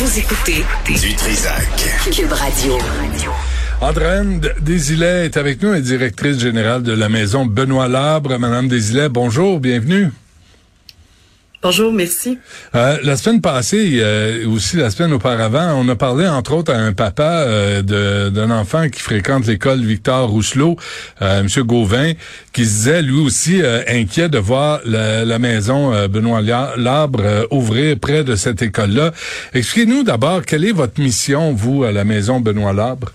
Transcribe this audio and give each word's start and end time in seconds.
Vous 0.00 0.16
écoutez 0.16 0.64
Du 0.86 1.16
Trisac. 1.16 1.66
Cube 2.12 2.30
Radio. 2.30 2.78
Andréane 3.80 4.40
Desilets 4.60 5.24
est 5.24 5.36
avec 5.36 5.60
nous, 5.60 5.74
est 5.74 5.80
directrice 5.80 6.38
générale 6.38 6.84
de 6.84 6.92
la 6.92 7.08
maison 7.08 7.44
Benoît 7.44 7.88
Labre. 7.88 8.38
Madame 8.38 8.68
Desilets, 8.68 9.08
bonjour, 9.08 9.58
bienvenue. 9.58 10.12
Bonjour, 11.60 11.92
merci. 11.92 12.38
Euh, 12.76 12.98
la 13.02 13.16
semaine 13.16 13.40
passée, 13.40 13.98
euh, 14.00 14.46
aussi 14.46 14.76
la 14.76 14.90
semaine 14.90 15.12
auparavant, 15.12 15.74
on 15.74 15.88
a 15.88 15.96
parlé 15.96 16.28
entre 16.28 16.52
autres 16.52 16.72
à 16.72 16.76
un 16.76 16.92
papa 16.92 17.42
euh, 17.48 18.30
d'un 18.30 18.50
enfant 18.52 18.88
qui 18.88 19.02
fréquente 19.02 19.44
l'école 19.46 19.80
Victor 19.80 20.30
Rousselot, 20.30 20.76
euh, 21.20 21.40
M. 21.40 21.48
Gauvin, 21.64 22.12
qui 22.52 22.64
se 22.64 22.70
disait 22.70 23.02
lui 23.02 23.18
aussi 23.18 23.60
inquiet 23.88 24.28
de 24.28 24.38
voir 24.38 24.80
la, 24.84 25.24
la 25.24 25.38
maison 25.40 26.06
Benoît 26.06 26.42
Labre 26.76 27.48
ouvrir 27.50 27.98
près 27.98 28.22
de 28.22 28.36
cette 28.36 28.62
école-là. 28.62 29.10
Expliquez-nous 29.52 30.04
d'abord 30.04 30.44
quelle 30.44 30.64
est 30.64 30.72
votre 30.72 31.00
mission, 31.00 31.52
vous, 31.54 31.82
à 31.82 31.90
la 31.90 32.04
maison 32.04 32.38
Benoît 32.38 32.72
Labre? 32.72 33.10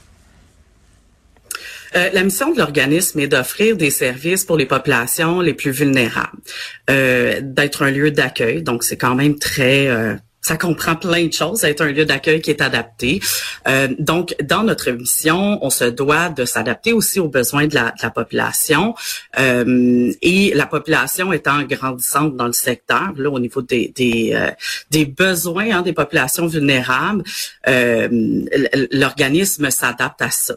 Euh, 1.96 2.10
la 2.14 2.24
mission 2.24 2.52
de 2.52 2.58
l'organisme 2.58 3.20
est 3.20 3.28
d'offrir 3.28 3.78
des 3.78 3.92
services 3.92 4.46
pour 4.46 4.58
les 4.58 4.66
populations 4.66 5.42
les 5.42 5.54
plus 5.54 5.72
vulnérables, 5.72 6.38
euh, 6.90 7.40
d'être 7.42 7.84
un 7.84 7.92
lieu 7.92 8.12
d'accueil. 8.12 8.64
Donc, 8.64 8.84
c'est 8.84 8.98
quand 8.98 9.16
même 9.16 9.38
très 9.38 9.88
euh, 9.88 10.16
ça 10.44 10.58
comprend 10.58 10.96
plein 10.96 11.26
de 11.26 11.34
choses, 11.34 11.64
être 11.64 11.82
un 11.82 11.92
lieu 11.92 12.06
d'accueil 12.06 12.42
qui 12.42 12.50
est 12.52 12.62
adapté. 12.62 13.22
Euh, 13.68 13.88
donc, 13.98 14.36
dans 14.44 14.64
notre 14.64 14.92
mission, 14.92 15.58
on 15.62 15.70
se 15.70 15.86
doit 15.86 16.30
de 16.30 16.44
s'adapter 16.44 16.92
aussi 16.92 17.20
aux 17.20 17.30
besoins 17.30 17.66
de 17.66 17.76
la, 17.76 17.92
de 17.92 18.04
la 18.04 18.12
population. 18.12 18.94
Euh, 19.40 20.12
et 20.22 20.54
la 20.54 20.66
population 20.66 21.32
étant 21.32 21.64
grandissante 21.64 22.36
dans 22.36 22.48
le 22.48 22.54
secteur, 22.54 23.14
là, 23.16 23.30
au 23.30 23.40
niveau 23.40 23.62
des, 23.62 23.94
des, 23.96 24.32
euh, 24.36 24.52
des 24.92 25.06
besoins 25.06 25.78
hein, 25.78 25.82
des 25.82 25.94
populations 25.94 26.48
vulnérables, 26.48 27.24
l'organisme 28.92 29.72
s'adapte 29.72 30.22
à 30.22 30.30
ça. 30.30 30.56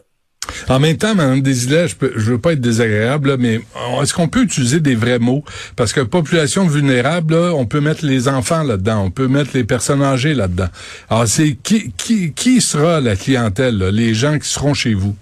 En 0.69 0.79
même 0.79 0.97
temps, 0.97 1.15
Mme 1.15 1.41
Desilets, 1.41 1.89
je, 1.89 1.95
peux, 1.95 2.11
veux 2.15 2.37
pas 2.37 2.53
être 2.53 2.61
désagréable, 2.61 3.37
mais 3.39 3.61
est-ce 4.01 4.13
qu'on 4.13 4.27
peut 4.27 4.43
utiliser 4.43 4.79
des 4.79 4.95
vrais 4.95 5.19
mots? 5.19 5.43
Parce 5.75 5.93
que 5.93 6.01
population 6.01 6.67
vulnérable, 6.67 7.35
on 7.35 7.65
peut 7.65 7.81
mettre 7.81 8.05
les 8.05 8.27
enfants 8.27 8.63
là-dedans, 8.63 9.03
on 9.05 9.11
peut 9.11 9.27
mettre 9.27 9.51
les 9.53 9.63
personnes 9.63 10.01
âgées 10.01 10.33
là-dedans. 10.33 10.67
Alors, 11.09 11.27
c'est 11.27 11.57
qui, 11.61 11.91
qui, 11.97 12.33
qui 12.33 12.61
sera 12.61 13.01
la 13.01 13.15
clientèle, 13.15 13.77
les 13.77 14.13
gens 14.13 14.37
qui 14.39 14.47
seront 14.47 14.73
chez 14.73 14.93
vous? 14.93 15.15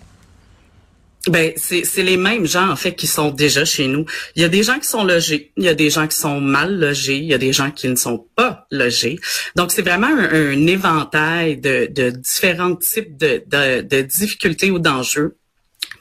Ben, 1.27 1.53
c'est 1.55 2.03
les 2.03 2.17
mêmes 2.17 2.45
gens, 2.45 2.69
en 2.69 2.75
fait, 2.75 2.93
qui 2.93 3.07
sont 3.07 3.31
déjà 3.31 3.65
chez 3.65 3.87
nous. 3.87 4.05
Il 4.35 4.43
y 4.43 4.45
a 4.45 4.49
des 4.49 4.61
gens 4.61 4.77
qui 4.77 4.87
sont 4.87 5.03
logés, 5.03 5.51
il 5.57 5.63
y 5.63 5.67
a 5.67 5.73
des 5.73 5.89
gens 5.89 6.07
qui 6.07 6.17
sont 6.17 6.39
mal 6.39 6.79
logés, 6.79 7.17
il 7.17 7.25
y 7.25 7.33
a 7.33 7.39
des 7.39 7.51
gens 7.51 7.71
qui 7.71 7.87
ne 7.87 7.95
sont 7.95 8.27
pas 8.35 8.67
logés. 8.69 9.17
Donc, 9.55 9.71
c'est 9.71 9.81
vraiment 9.81 10.07
un, 10.07 10.67
éventail 10.67 11.57
de, 11.57 11.87
de, 11.91 12.11
différents 12.11 12.75
types 12.75 13.17
de, 13.17 13.43
de, 13.47 13.81
de 13.81 14.01
difficultés 14.01 14.69
ou 14.69 14.77
d'enjeux 14.77 15.37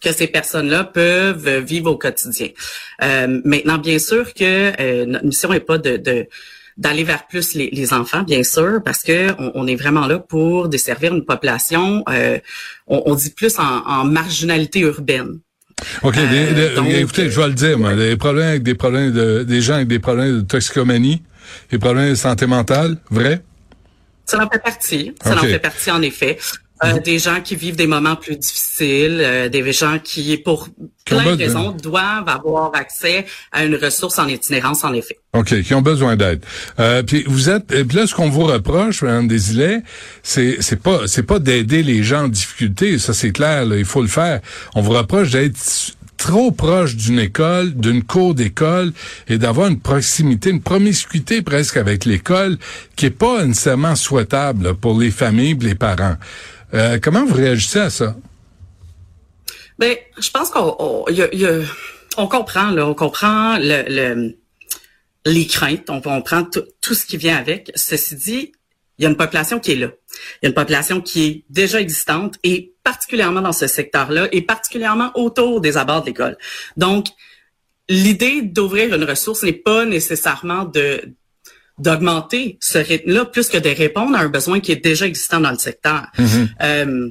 que 0.02 0.12
ces 0.12 0.26
personnes-là 0.26 0.84
peuvent 0.84 1.58
vivre 1.60 1.90
au 1.90 1.96
quotidien. 1.96 2.48
Euh, 3.02 3.40
maintenant, 3.44 3.78
bien 3.78 3.98
sûr 3.98 4.34
que 4.34 4.72
euh, 4.78 5.06
notre 5.06 5.24
mission 5.24 5.48
n'est 5.48 5.60
pas 5.60 5.78
de, 5.78 5.96
de 5.96 6.26
d'aller 6.76 7.04
vers 7.04 7.26
plus 7.26 7.54
les, 7.54 7.70
les, 7.70 7.92
enfants, 7.92 8.22
bien 8.22 8.42
sûr, 8.42 8.80
parce 8.84 9.02
que 9.02 9.32
on, 9.38 9.52
on, 9.54 9.66
est 9.66 9.76
vraiment 9.76 10.06
là 10.06 10.18
pour 10.18 10.68
desservir 10.68 11.14
une 11.14 11.24
population, 11.24 12.02
euh, 12.08 12.38
on, 12.86 13.02
on, 13.06 13.14
dit 13.14 13.30
plus 13.30 13.58
en, 13.58 13.86
en 13.86 14.04
marginalité 14.04 14.80
urbaine. 14.80 15.38
OK, 16.02 16.16
euh, 16.16 17.00
écoutez, 17.00 17.30
je 17.30 17.40
vais 17.40 17.48
le 17.48 17.54
dire, 17.54 17.78
moi, 17.78 17.94
des 17.94 18.16
problèmes 18.16 18.48
avec 18.48 18.62
des 18.62 18.74
problèmes 18.74 19.12
de 19.12 19.42
des 19.42 19.60
gens 19.60 19.74
avec 19.74 19.88
des 19.88 19.98
problèmes 19.98 20.38
de 20.38 20.40
toxicomanie, 20.40 21.22
des 21.70 21.78
problèmes 21.78 22.10
de 22.10 22.14
santé 22.14 22.46
mentale, 22.46 22.96
vrai? 23.10 23.42
Ça 24.26 24.42
en 24.42 24.48
fait 24.48 24.62
partie. 24.62 25.14
Ça 25.22 25.34
en 25.34 25.38
fait 25.38 25.58
partie, 25.58 25.90
en 25.90 26.02
effet. 26.02 26.38
Euh, 26.82 26.98
des 26.98 27.20
gens 27.20 27.40
qui 27.40 27.54
vivent 27.54 27.76
des 27.76 27.86
moments 27.86 28.16
plus 28.16 28.36
difficiles, 28.36 29.20
euh, 29.20 29.48
des 29.48 29.72
gens 29.72 30.00
qui, 30.02 30.36
pour 30.38 30.68
plein 31.04 31.36
de 31.36 31.38
raisons, 31.38 31.70
doivent 31.70 32.28
avoir 32.28 32.74
accès 32.74 33.26
à 33.52 33.64
une 33.64 33.76
ressource 33.76 34.18
en 34.18 34.26
itinérance, 34.26 34.82
en 34.82 34.92
effet. 34.92 35.16
OK, 35.34 35.62
qui 35.62 35.74
ont 35.74 35.82
besoin 35.82 36.16
d'aide. 36.16 36.44
Euh, 36.80 37.04
puis 37.04 37.22
vous 37.28 37.48
êtes, 37.48 37.66
puis 37.66 37.96
là, 37.96 38.08
ce 38.08 38.14
qu'on 38.14 38.28
vous 38.28 38.44
reproche, 38.44 39.02
Mme 39.02 39.28
Desilets, 39.28 39.82
c'est 40.24 40.56
c'est 40.60 40.82
pas 40.82 41.06
c'est 41.06 41.22
pas 41.22 41.38
d'aider 41.38 41.84
les 41.84 42.02
gens 42.02 42.24
en 42.24 42.28
difficulté, 42.28 42.98
ça 42.98 43.14
c'est 43.14 43.30
clair, 43.30 43.64
il 43.72 43.84
faut 43.84 44.02
le 44.02 44.08
faire. 44.08 44.40
On 44.74 44.80
vous 44.80 44.92
reproche 44.92 45.30
d'être 45.30 45.56
trop 46.16 46.50
proche 46.50 46.96
d'une 46.96 47.18
école, 47.18 47.74
d'une 47.74 48.02
cour 48.02 48.34
d'école 48.34 48.92
et 49.28 49.38
d'avoir 49.38 49.68
une 49.68 49.78
proximité, 49.78 50.50
une 50.50 50.62
promiscuité 50.62 51.42
presque 51.42 51.76
avec 51.76 52.04
l'école 52.04 52.56
qui 52.96 53.06
est 53.06 53.10
pas 53.10 53.44
nécessairement 53.44 53.94
souhaitable 53.94 54.74
pour 54.74 54.98
les 54.98 55.10
familles, 55.10 55.56
les 55.60 55.74
parents. 55.74 56.16
Euh, 56.74 56.98
comment 57.00 57.24
vous 57.24 57.34
réagissez 57.34 57.78
à 57.78 57.90
ça? 57.90 58.16
Ben, 59.78 59.96
je 60.18 60.30
pense 60.30 60.50
qu'on 60.50 60.76
on, 62.16 62.26
comprend, 62.26 62.76
on 62.76 62.94
comprend 62.94 63.56
le, 63.58 64.34
les 65.24 65.46
craintes, 65.46 65.88
on, 65.88 66.02
on 66.04 66.22
prend 66.22 66.44
tout 66.44 66.94
ce 66.94 67.06
qui 67.06 67.16
vient 67.16 67.36
avec. 67.36 67.72
Ceci 67.74 68.16
dit, 68.16 68.52
il 68.98 69.02
y 69.02 69.06
a 69.06 69.10
une 69.10 69.16
population 69.16 69.58
qui 69.58 69.72
est 69.72 69.76
là. 69.76 69.88
Il 70.42 70.44
y 70.44 70.46
a 70.46 70.48
une 70.48 70.54
population 70.54 71.00
qui 71.00 71.24
est 71.24 71.44
déjà 71.50 71.80
existante 71.80 72.36
et 72.44 72.74
particulièrement 72.84 73.40
dans 73.40 73.52
ce 73.52 73.66
secteur-là 73.66 74.28
et 74.30 74.42
particulièrement 74.42 75.10
autour 75.16 75.60
des 75.60 75.76
abords 75.76 76.02
de 76.02 76.06
l'école. 76.06 76.36
Donc, 76.76 77.06
l'idée 77.88 78.42
d'ouvrir 78.42 78.94
une 78.94 79.04
ressource 79.04 79.42
n'est 79.42 79.52
pas 79.52 79.84
nécessairement 79.84 80.64
de 80.64 81.14
d'augmenter 81.78 82.58
ce 82.60 82.78
rythme-là 82.78 83.24
plus 83.24 83.48
que 83.48 83.58
de 83.58 83.68
répondre 83.68 84.16
à 84.16 84.20
un 84.20 84.28
besoin 84.28 84.60
qui 84.60 84.72
est 84.72 84.82
déjà 84.82 85.06
existant 85.06 85.40
dans 85.40 85.50
le 85.50 85.58
secteur. 85.58 86.06
Mm-hmm. 86.18 86.48
Euh, 86.62 87.08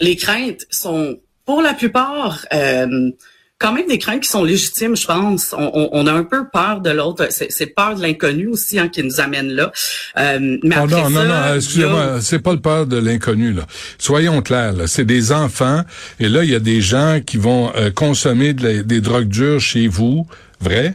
les 0.00 0.16
craintes 0.16 0.66
sont 0.70 1.18
pour 1.46 1.62
la 1.62 1.72
plupart 1.72 2.44
euh, 2.52 3.10
quand 3.58 3.72
même 3.72 3.86
des 3.86 3.98
craintes 3.98 4.20
qui 4.20 4.28
sont 4.28 4.44
légitimes, 4.44 4.96
je 4.96 5.06
pense. 5.06 5.54
On, 5.56 5.88
on, 5.92 6.06
a 6.06 6.12
un 6.12 6.24
peu 6.24 6.48
peur 6.52 6.80
de 6.82 6.90
l'autre. 6.90 7.28
C'est 7.30 7.66
peur 7.66 7.94
de 7.94 8.02
l'inconnu 8.02 8.48
aussi 8.48 8.78
hein, 8.78 8.88
qui 8.88 9.02
nous 9.02 9.18
amène 9.18 9.48
là. 9.48 9.72
Euh, 10.18 10.58
mais 10.62 10.76
oh 10.82 10.86
non, 10.86 11.08
non, 11.08 11.24
non, 11.24 11.54
excusez-moi, 11.54 12.20
c'est 12.20 12.40
pas 12.40 12.52
le 12.52 12.60
peur 12.60 12.86
de 12.86 12.98
l'inconnu 12.98 13.54
là. 13.54 13.62
Soyons 13.98 14.42
clairs, 14.42 14.74
c'est 14.86 15.06
des 15.06 15.32
enfants 15.32 15.82
et 16.20 16.28
là 16.28 16.44
il 16.44 16.50
y 16.50 16.54
a 16.54 16.60
des 16.60 16.82
gens 16.82 17.20
qui 17.24 17.38
vont 17.38 17.72
euh, 17.76 17.90
consommer 17.90 18.52
des 18.52 19.00
drogues 19.00 19.28
dures 19.28 19.60
chez 19.60 19.88
vous, 19.88 20.26
vrai? 20.60 20.94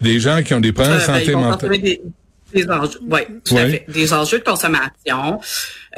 Des 0.00 0.20
gens 0.20 0.42
qui 0.42 0.54
ont 0.54 0.60
des 0.60 0.72
problèmes 0.72 0.94
de 0.94 1.06
ben, 1.06 1.18
santé 1.18 1.34
mentale. 1.34 1.80
Des 1.80 2.00
enjeux, 2.70 3.00
ouais, 3.08 3.28
tout 3.44 3.56
à 3.56 3.66
fait. 3.66 3.84
Des 3.88 4.12
enjeux 4.12 4.38
de 4.38 4.44
consommation. 4.44 5.40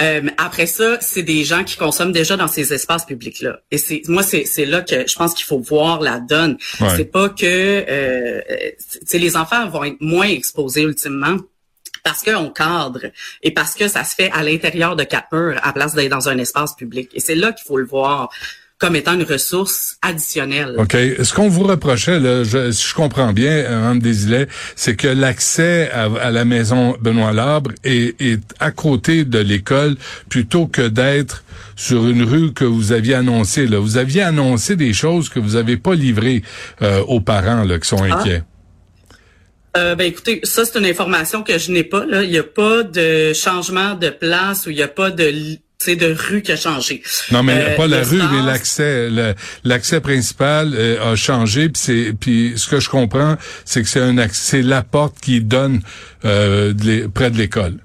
Euh, 0.01 0.23
après 0.39 0.67
ça, 0.67 0.99
c'est 1.01 1.23
des 1.23 1.45
gens 1.45 1.65
qui 1.65 1.77
consomment 1.77 2.13
déjà 2.13 2.37
dans 2.37 2.49
ces 2.49 2.73
espaces 2.73 3.05
publics-là. 3.05 3.61
Et 3.71 3.79
c'est 3.79 4.03
moi, 4.09 4.23
c'est, 4.23 4.45
c'est 4.45 4.67
là 4.67 4.81
que 4.83 5.07
je 5.07 5.15
pense 5.15 5.35
qu'il 5.35 5.45
faut 5.45 5.59
voir 5.61 6.01
la 6.01 6.21
donne. 6.21 6.57
C'est 6.97 7.11
pas 7.11 7.29
que 7.29 7.45
euh, 7.89 8.41
les 9.13 9.37
enfants 9.37 9.69
vont 9.69 9.85
être 9.85 10.01
moins 10.01 10.29
exposés 10.29 10.83
ultimement 10.83 11.37
parce 12.03 12.23
qu'on 12.23 12.49
cadre 12.51 13.07
et 13.43 13.53
parce 13.53 13.75
que 13.75 13.89
ça 13.89 14.05
se 14.05 14.15
fait 14.15 14.31
à 14.33 14.43
l'intérieur 14.43 14.97
de 14.97 15.05
quatre 15.05 15.29
murs 15.33 15.61
à 15.63 15.73
place 15.73 15.95
d'être 15.95 16.11
dans 16.11 16.29
un 16.29 16.39
espace 16.39 16.75
public. 16.75 17.11
Et 17.15 17.21
c'est 17.21 17.35
là 17.35 17.53
qu'il 17.53 17.67
faut 17.67 17.77
le 17.77 17.87
voir 17.87 18.31
comme 18.81 18.97
étant 18.97 19.15
une 19.15 19.25
ressource 19.25 19.99
additionnelle. 20.01 20.75
OK. 20.79 20.97
Ce 21.23 21.35
qu'on 21.35 21.49
vous 21.49 21.65
reprochait, 21.65 22.19
là, 22.19 22.43
je, 22.45 22.73
si 22.73 22.89
je 22.89 22.95
comprends 22.95 23.33
bien, 23.35 23.63
Mme 23.63 24.01
Desilets, 24.01 24.49
c'est 24.75 24.97
que 24.97 25.07
l'accès 25.07 25.91
à, 25.91 26.31
la 26.31 26.45
maison 26.47 26.97
Benoît 27.01 27.33
Labre 27.33 27.73
est, 27.85 28.21
est 28.21 28.41
à 28.59 28.71
côté 28.71 29.25
de 29.25 29.39
l'école 29.39 29.97
plutôt 30.31 30.67
que 30.67 30.89
d'être 30.89 31.45
sur 31.77 32.09
une 32.09 32.23
rue 32.23 32.55
que 32.55 32.65
vous 32.65 32.93
aviez 32.93 33.15
annoncée. 33.15 33.67
Là. 33.67 33.79
Vous 33.79 33.99
aviez 33.99 34.23
annoncé 34.23 34.77
des 34.77 34.95
choses 34.95 35.29
que 35.29 35.39
vous 35.39 35.57
n'avez 35.57 35.77
pas 35.77 35.95
livrées 35.95 36.43
euh, 36.81 37.03
aux 37.03 37.21
parents 37.21 37.65
là, 37.65 37.79
qui 37.79 37.89
sont 37.89 38.03
ah. 38.03 38.17
inquiets. 38.17 38.43
Euh, 39.77 39.95
ben 39.95 40.05
écoutez, 40.05 40.41
ça 40.43 40.65
c'est 40.65 40.79
une 40.79 40.87
information 40.87 41.43
que 41.43 41.57
je 41.59 41.71
n'ai 41.71 41.85
pas. 41.85 42.05
Là. 42.05 42.23
Il 42.23 42.31
n'y 42.31 42.39
a 42.39 42.43
pas 42.45 42.83
de 42.83 43.33
changement 43.35 43.95
de 43.95 44.09
place 44.09 44.67
ou 44.67 44.71
il 44.71 44.77
n'y 44.77 44.83
a 44.83 44.89
pas 44.89 45.11
de 45.11 45.59
c'est 45.81 45.97
de 45.97 46.15
rue 46.15 46.43
qui 46.43 46.53
a 46.53 46.57
changé. 46.57 47.03
Non, 47.33 47.43
mais 47.43 47.75
pas 47.77 47.87
la 47.87 48.03
rue, 48.03 48.21
mais 48.31 48.43
l'accès. 48.43 49.09
L'accès 49.65 50.01
principal 50.01 50.77
a 51.03 51.17
changé. 51.17 51.69
Puis 51.69 51.83
c'est, 51.83 52.13
puis 52.19 52.53
ce 52.57 52.69
que 52.69 52.81
je 52.81 52.89
comprends, 52.89 53.37
c'est 53.65 53.83
que 53.83 53.89
c'est 53.89 54.01
un 54.01 54.19
accès, 54.19 54.63
la 54.63 54.83
porte 54.83 55.19
qui 55.21 55.41
donne 55.41 55.81
près 56.23 57.31
de 57.31 57.37
l'école. 57.37 57.79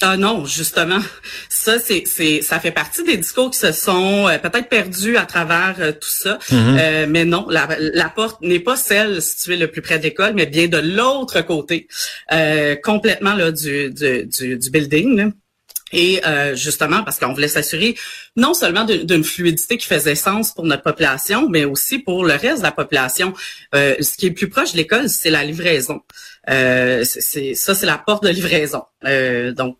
Ah 0.00 0.16
non, 0.16 0.44
justement, 0.44 1.00
ça 1.48 1.80
c'est 1.80 2.04
c'est 2.06 2.40
ça 2.40 2.60
fait 2.60 2.70
partie 2.70 3.02
des 3.02 3.16
discours 3.16 3.50
qui 3.50 3.58
se 3.58 3.72
sont 3.72 4.28
euh, 4.28 4.38
peut-être 4.38 4.68
perdus 4.68 5.16
à 5.16 5.26
travers 5.26 5.74
euh, 5.80 5.90
tout 5.90 6.08
ça, 6.08 6.38
mhm. 6.52 6.76
euh, 6.78 7.06
mais 7.08 7.24
non, 7.24 7.46
la, 7.50 7.66
la 7.80 8.08
porte 8.08 8.40
n'est 8.40 8.60
pas 8.60 8.76
celle 8.76 9.20
située 9.20 9.56
le 9.56 9.66
plus 9.66 9.82
près 9.82 9.98
de 9.98 10.04
l'école, 10.04 10.34
mais 10.34 10.46
bien 10.46 10.68
de 10.68 10.78
l'autre 10.78 11.40
côté, 11.40 11.88
complètement 12.84 13.34
là 13.34 13.50
du 13.50 13.90
du 13.90 14.26
du, 14.26 14.56
du 14.56 14.70
building. 14.70 15.32
Et 15.92 16.20
justement, 16.54 17.02
parce 17.02 17.18
qu'on 17.18 17.32
voulait 17.32 17.48
s'assurer 17.48 17.96
non 18.36 18.54
seulement 18.54 18.84
d'une 18.84 19.24
fluidité 19.24 19.78
qui 19.78 19.86
faisait 19.86 20.14
sens 20.14 20.52
pour 20.52 20.64
notre 20.64 20.82
population, 20.82 21.48
mais 21.48 21.64
aussi 21.64 21.98
pour 21.98 22.24
le 22.24 22.34
reste 22.34 22.58
de 22.58 22.62
la 22.62 22.72
population. 22.72 23.32
ce 23.72 24.16
qui 24.16 24.26
est 24.26 24.30
plus 24.30 24.48
proche 24.48 24.72
de 24.72 24.76
l'école, 24.76 25.08
c'est 25.08 25.30
la 25.30 25.44
livraison. 25.44 26.02
Euh, 26.48 27.04
c'est 27.04 27.54
ça, 27.54 27.74
c'est 27.74 27.86
la 27.86 27.98
porte 27.98 28.24
de 28.24 28.30
livraison. 28.30 28.82
Euh, 29.04 29.52
donc, 29.52 29.76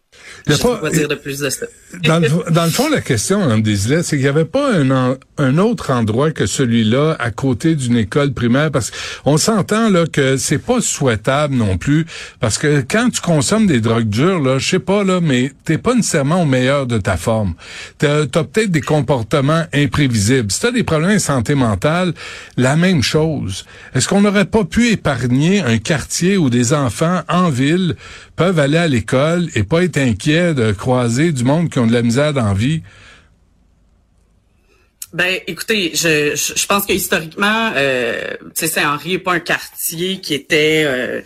je 0.46 0.52
ne 0.52 0.80
pas, 0.80 0.90
dire 0.90 1.08
de 1.08 1.14
plus 1.14 1.38
de 1.40 1.50
ça. 1.50 1.66
dans, 2.04 2.18
le, 2.18 2.50
dans 2.50 2.64
le 2.64 2.70
fond, 2.70 2.88
la 2.88 3.00
question, 3.00 3.40
Mme 3.40 3.62
Desilets, 3.62 4.02
c'est 4.02 4.16
qu'il 4.16 4.24
n'y 4.24 4.28
avait 4.28 4.44
pas 4.44 4.72
un, 4.74 5.16
un 5.38 5.58
autre 5.58 5.90
endroit 5.90 6.30
que 6.30 6.46
celui-là 6.46 7.16
à 7.18 7.30
côté 7.30 7.74
d'une 7.74 7.96
école 7.96 8.32
primaire, 8.32 8.70
parce 8.70 8.90
qu'on 9.24 9.36
s'entend 9.36 9.90
là 9.90 10.06
que 10.06 10.36
c'est 10.36 10.58
pas 10.58 10.80
souhaitable 10.80 11.54
non 11.54 11.76
plus, 11.76 12.06
parce 12.40 12.58
que 12.58 12.82
quand 12.88 13.10
tu 13.10 13.20
consommes 13.20 13.66
des 13.66 13.80
drogues 13.80 14.08
dures, 14.08 14.40
là, 14.40 14.58
je 14.58 14.68
sais 14.68 14.78
pas 14.78 15.04
là, 15.04 15.20
mais 15.20 15.52
t'es 15.64 15.78
pas 15.78 15.94
nécessairement 15.94 16.42
au 16.42 16.46
meilleur 16.46 16.86
de 16.86 16.98
ta 16.98 17.16
forme. 17.16 17.54
T'as 17.98 18.22
as, 18.22 18.26
peut-être 18.26 18.70
des 18.70 18.80
comportements 18.80 19.64
imprévisibles. 19.74 20.50
Si 20.50 20.60
t'as 20.60 20.72
des 20.72 20.84
problèmes 20.84 21.14
de 21.14 21.18
santé 21.18 21.54
mentale, 21.54 22.14
la 22.56 22.76
même 22.76 23.02
chose. 23.02 23.64
Est-ce 23.94 24.08
qu'on 24.08 24.22
n'aurait 24.22 24.46
pas 24.46 24.64
pu 24.64 24.88
épargner 24.88 25.60
un 25.60 25.78
quartier 25.78 26.36
où 26.36 26.50
des 26.50 26.57
enfants 26.72 27.22
en 27.28 27.50
ville 27.50 27.96
peuvent 28.36 28.58
aller 28.58 28.78
à 28.78 28.88
l'école 28.88 29.48
et 29.54 29.62
pas 29.62 29.84
être 29.84 29.98
inquiets 29.98 30.54
de 30.54 30.72
croiser 30.72 31.32
du 31.32 31.44
monde 31.44 31.70
qui 31.70 31.78
ont 31.78 31.86
de 31.86 31.92
la 31.92 32.02
misère 32.02 32.32
d'envie? 32.32 32.82
Ben, 35.14 35.40
écoutez, 35.46 35.92
je, 35.94 36.36
je, 36.36 36.66
pense 36.66 36.84
que 36.84 36.92
historiquement, 36.92 37.72
euh, 37.74 38.36
Saint-Henri 38.52 39.12
n'est 39.12 39.18
pas 39.18 39.32
un 39.32 39.40
quartier 39.40 40.20
qui 40.20 40.34
était 40.34 40.84
euh, 40.86 41.22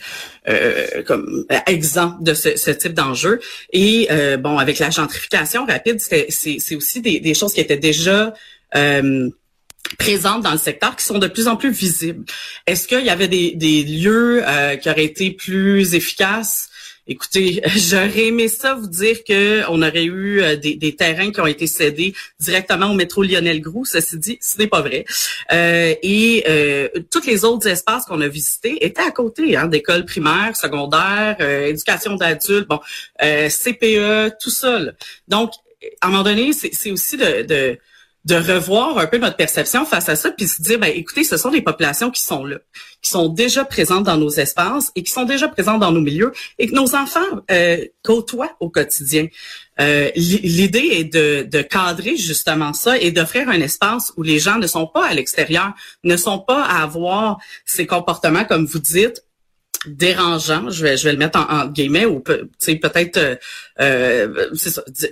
euh, 0.49 1.02
comme 1.05 1.44
exempt 1.67 2.17
de 2.20 2.32
ce, 2.32 2.56
ce 2.56 2.70
type 2.70 2.94
d'enjeu. 2.94 3.40
Et 3.73 4.06
euh, 4.12 4.37
bon, 4.37 4.58
avec 4.58 4.79
la 4.79 4.90
gentrification 4.90 5.67
rapide, 5.67 6.00
c'est 6.00 6.76
aussi 6.76 7.00
des, 7.00 7.19
des, 7.19 7.34
choses 7.34 7.55
qui 7.55 7.61
étaient 7.61 7.76
déjà 7.76 8.34
euh, 8.76 9.29
présentes 9.99 10.43
dans 10.43 10.52
le 10.52 10.58
secteur 10.58 10.96
qui 10.96 11.05
sont 11.05 11.19
de 11.19 11.26
plus 11.26 11.49
en 11.49 11.56
plus 11.56 11.70
visibles. 11.70 12.25
Est-ce 12.67 12.88
qu'il 12.88 13.05
y 13.05 13.11
avait 13.11 13.29
des, 13.29 13.52
des 13.55 13.82
lieux 13.82 14.43
euh, 14.46 14.76
qui 14.76 14.88
auraient 14.88 15.05
été 15.05 15.31
plus 15.31 15.94
efficaces? 15.94 16.70
Écoutez, 17.08 17.61
j'aurais 17.76 18.26
aimé 18.26 18.46
ça 18.46 18.75
vous 18.75 18.87
dire 18.87 19.25
que 19.25 19.69
on 19.69 19.82
aurait 19.82 20.05
eu 20.05 20.40
euh, 20.40 20.56
des, 20.56 20.76
des, 20.76 20.94
terrains 20.94 21.32
qui 21.32 21.40
ont 21.40 21.46
été 21.46 21.67
cédés 21.67 22.14
directement 22.38 22.90
au 22.93 22.94
métro 22.94 23.25
Lionel 23.25 23.61
Groux. 23.61 23.84
Ceci 23.84 24.19
dit, 24.19 24.38
ce 24.40 24.58
n'est 24.58 24.69
pas 24.69 24.82
vrai. 24.82 25.05
Euh, 25.52 25.94
et 26.02 26.44
euh, 26.49 26.88
tous 27.11 27.26
les 27.26 27.44
autres 27.44 27.67
espaces 27.67 28.05
qu'on 28.05 28.20
a 28.20 28.29
visités 28.29 28.84
étaient 28.84 29.02
à 29.02 29.11
côté 29.11 29.56
hein, 29.56 29.67
d'écoles 29.67 30.05
primaires, 30.05 30.56
secondaires, 30.56 31.37
euh, 31.40 31.67
éducation 31.67 32.14
d'adultes, 32.14 32.69
bon, 32.69 32.81
CPE, 33.19 34.38
tout 34.40 34.50
ça. 34.50 34.79
Donc, 35.26 35.52
à 36.00 36.06
un 36.06 36.11
moment 36.11 36.23
donné, 36.23 36.52
c'est 36.52 36.93
aussi 36.93 37.17
de, 37.17 37.43
de 37.43 37.79
de 38.24 38.36
revoir 38.36 38.98
un 38.98 39.06
peu 39.06 39.19
notre 39.19 39.36
perception 39.36 39.84
face 39.84 40.08
à 40.08 40.16
ça, 40.16 40.30
puis 40.30 40.46
se 40.46 40.62
dire, 40.62 40.78
ben, 40.78 40.92
écoutez, 40.94 41.24
ce 41.24 41.36
sont 41.36 41.50
des 41.50 41.62
populations 41.62 42.10
qui 42.10 42.22
sont 42.22 42.44
là, 42.44 42.58
qui 43.00 43.10
sont 43.10 43.28
déjà 43.28 43.64
présentes 43.64 44.04
dans 44.04 44.16
nos 44.16 44.30
espaces 44.30 44.92
et 44.94 45.02
qui 45.02 45.10
sont 45.10 45.24
déjà 45.24 45.48
présentes 45.48 45.80
dans 45.80 45.90
nos 45.90 46.00
milieux 46.00 46.32
et 46.58 46.69
que 46.69 46.74
nos 46.74 46.94
enfants 46.94 47.20
euh, 47.50 47.84
côtoient 48.04 48.56
au 48.60 48.70
quotidien. 48.70 49.26
Euh, 49.80 50.10
L'idée 50.14 50.88
est 50.92 51.04
de, 51.04 51.48
de, 51.50 51.62
cadrer 51.62 52.16
justement 52.16 52.72
ça 52.72 52.96
et 52.98 53.10
d'offrir 53.10 53.48
un 53.48 53.60
espace 53.60 54.12
où 54.16 54.22
les 54.22 54.38
gens 54.38 54.58
ne 54.58 54.66
sont 54.66 54.86
pas 54.86 55.06
à 55.06 55.14
l'extérieur, 55.14 55.72
ne 56.04 56.16
sont 56.16 56.38
pas 56.38 56.62
à 56.62 56.82
avoir 56.82 57.38
ces 57.64 57.86
comportements, 57.86 58.44
comme 58.44 58.66
vous 58.66 58.78
dites, 58.78 59.24
dérangeant, 59.87 60.70
je 60.70 60.84
vais 60.84 60.96
je 60.96 61.05
vais 61.05 61.12
le 61.12 61.19
mettre 61.19 61.38
en, 61.38 61.62
en 61.62 61.67
guillemets 61.67 62.05
ou 62.05 62.20
peut, 62.20 62.49
peut-être 62.61 63.19
euh, 63.19 63.37
euh 63.81 64.29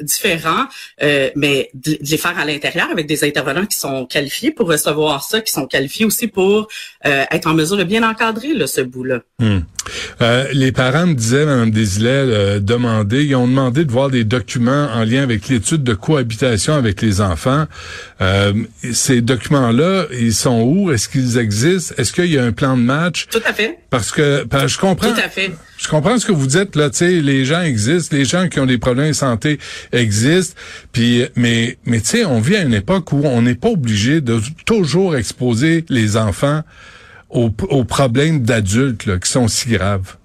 différent, 0.03 0.67
euh, 1.03 1.31
mais 1.35 1.71
de, 1.75 1.99
les 2.01 2.17
faire 2.17 2.39
à 2.39 2.45
l'intérieur 2.45 2.89
avec 2.91 3.07
des 3.07 3.25
intervenants 3.25 3.67
qui 3.67 3.79
sont 3.79 4.07
qualifiés 4.07 4.51
pour 4.51 4.69
recevoir 4.69 5.25
ça, 5.25 5.41
qui 5.41 5.53
sont 5.53 5.67
qualifiés 5.67 6.07
aussi 6.07 6.27
pour 6.27 6.69
euh, 7.07 7.25
être 7.31 7.47
en 7.47 7.55
mesure 7.55 7.77
de 7.77 7.85
bien 7.85 8.09
encadrer 8.09 8.55
là, 8.55 8.67
ce 8.67 8.81
bout-là. 8.81 9.21
Hmm. 9.39 9.61
Euh, 10.21 10.47
les 10.53 10.73
parents 10.73 11.07
me 11.07 11.15
disaient, 11.15 11.47
Mme 11.47 11.71
Desilets, 11.71 12.61
demander, 12.61 13.25
ils 13.25 13.35
ont 13.35 13.49
demandé 13.49 13.85
de 13.85 13.91
voir 13.91 14.11
des 14.11 14.25
documents 14.25 14.89
en 14.93 15.05
lien 15.05 15.23
avec 15.23 15.49
l'étude 15.49 15.83
de 15.83 15.95
cohabitation 15.95 16.75
avec 16.75 17.01
les 17.03 17.21
enfants. 17.21 17.67
ces 18.93 19.21
documents-là, 19.21 20.07
ils 20.13 20.35
sont 20.35 20.63
où? 20.63 20.93
Est-ce 20.93 21.09
qu'ils 21.09 21.39
existent? 21.39 21.95
Est-ce 21.99 22.13
qu'il 22.13 22.27
y 22.27 22.39
a 22.39 22.45
un 22.45 22.53
plan 22.53 22.77
de 22.77 22.83
match? 22.83 23.27
Tout 23.31 23.43
à 23.45 23.53
fait. 23.53 23.79
Parce 23.91 24.13
que 24.13 24.45
je 24.67 24.79
comprends. 24.79 25.13
Tout 25.13 25.21
à 25.21 25.29
fait. 25.29 25.53
Je 25.79 25.89
comprends 25.89 26.19
ce 26.19 26.27
que 26.27 26.33
vous 26.33 26.47
dites 26.47 26.77
là, 26.77 26.91
tu 26.91 26.99
sais, 26.99 27.11
les 27.21 27.45
gens 27.45 27.63
existent, 27.63 28.17
les 28.17 28.25
gens 28.25 28.49
qui 28.49 28.61
ont 28.61 28.67
des 28.67 28.79
problèmes 28.79 29.09
de 29.09 29.13
santé 29.13 29.59
existent, 29.93 30.55
puis 30.93 31.27
mais 31.37 31.79
mais 31.85 32.01
tu 32.01 32.07
sais, 32.09 32.25
on 32.25 32.41
vit 32.41 32.57
à 32.57 32.63
une 32.63 32.75
époque 32.75 33.13
où 33.13 33.23
on 33.25 33.43
n'est 33.43 33.55
pas 33.55 33.71
obligé 33.71 34.21
de 34.21 34.41
toujours 34.67 35.17
exposer 35.17 35.85
les 35.89 36.17
enfants 36.17 36.63
aux, 37.31 37.51
aux 37.69 37.85
problèmes 37.85 38.41
d'adultes 38.43 39.19
qui 39.21 39.31
sont 39.31 39.49
si 39.49 39.71
graves. 39.71 40.17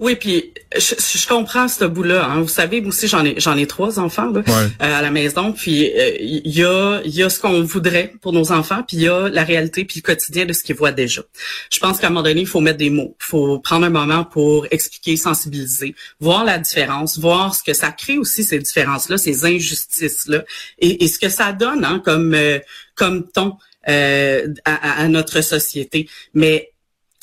Oui, 0.00 0.16
puis 0.16 0.52
je, 0.76 0.94
je, 0.98 1.28
comprends 1.28 1.68
ce 1.68 1.84
bout-là. 1.84 2.24
Hein. 2.24 2.40
Vous 2.40 2.48
savez, 2.48 2.80
moi 2.80 2.88
aussi, 2.88 3.06
j'en 3.06 3.24
ai 3.24 3.34
j'en 3.38 3.56
ai 3.56 3.66
trois 3.66 4.00
enfants 4.00 4.28
là, 4.28 4.42
euh, 4.48 4.64
à 4.80 5.00
la 5.00 5.10
maison. 5.12 5.52
Puis 5.52 5.82
il 5.82 5.92
euh, 5.96 6.16
y 6.20 6.64
a 6.64 7.00
il 7.04 7.14
y 7.14 7.22
a 7.22 7.30
ce 7.30 7.38
qu'on 7.38 7.62
voudrait 7.62 8.12
pour 8.20 8.32
nos 8.32 8.50
enfants, 8.50 8.82
puis 8.86 8.96
il 8.96 9.02
y 9.04 9.08
a 9.08 9.28
la 9.28 9.44
réalité 9.44 9.84
puis 9.84 10.00
le 10.00 10.02
quotidien 10.02 10.46
de 10.46 10.52
ce 10.52 10.64
qu'ils 10.64 10.74
voient 10.74 10.90
déjà. 10.90 11.22
Je 11.70 11.78
pense 11.78 12.00
qu'à 12.00 12.08
un 12.08 12.10
moment 12.10 12.24
donné, 12.24 12.40
il 12.40 12.46
faut 12.46 12.60
mettre 12.60 12.78
des 12.78 12.90
mots. 12.90 13.16
Il 13.20 13.24
faut 13.24 13.60
prendre 13.60 13.86
un 13.86 13.90
moment 13.90 14.24
pour 14.24 14.66
expliquer, 14.72 15.16
sensibiliser, 15.16 15.94
voir 16.18 16.44
la 16.44 16.58
différence, 16.58 17.18
voir 17.18 17.54
ce 17.54 17.62
que 17.62 17.72
ça 17.72 17.92
crée 17.92 18.18
aussi 18.18 18.42
ces 18.42 18.58
différences-là, 18.58 19.16
ces 19.16 19.44
injustices-là, 19.44 20.42
et, 20.80 21.04
et, 21.04 21.08
ce 21.08 21.20
que 21.20 21.28
ça 21.28 21.52
donne 21.52 21.84
hein, 21.84 22.02
comme 22.04 22.34
euh, 22.34 22.58
comme 22.96 23.28
ton 23.30 23.58
à, 23.86 25.02
à 25.02 25.08
notre 25.08 25.40
société. 25.40 26.08
Mais 26.32 26.73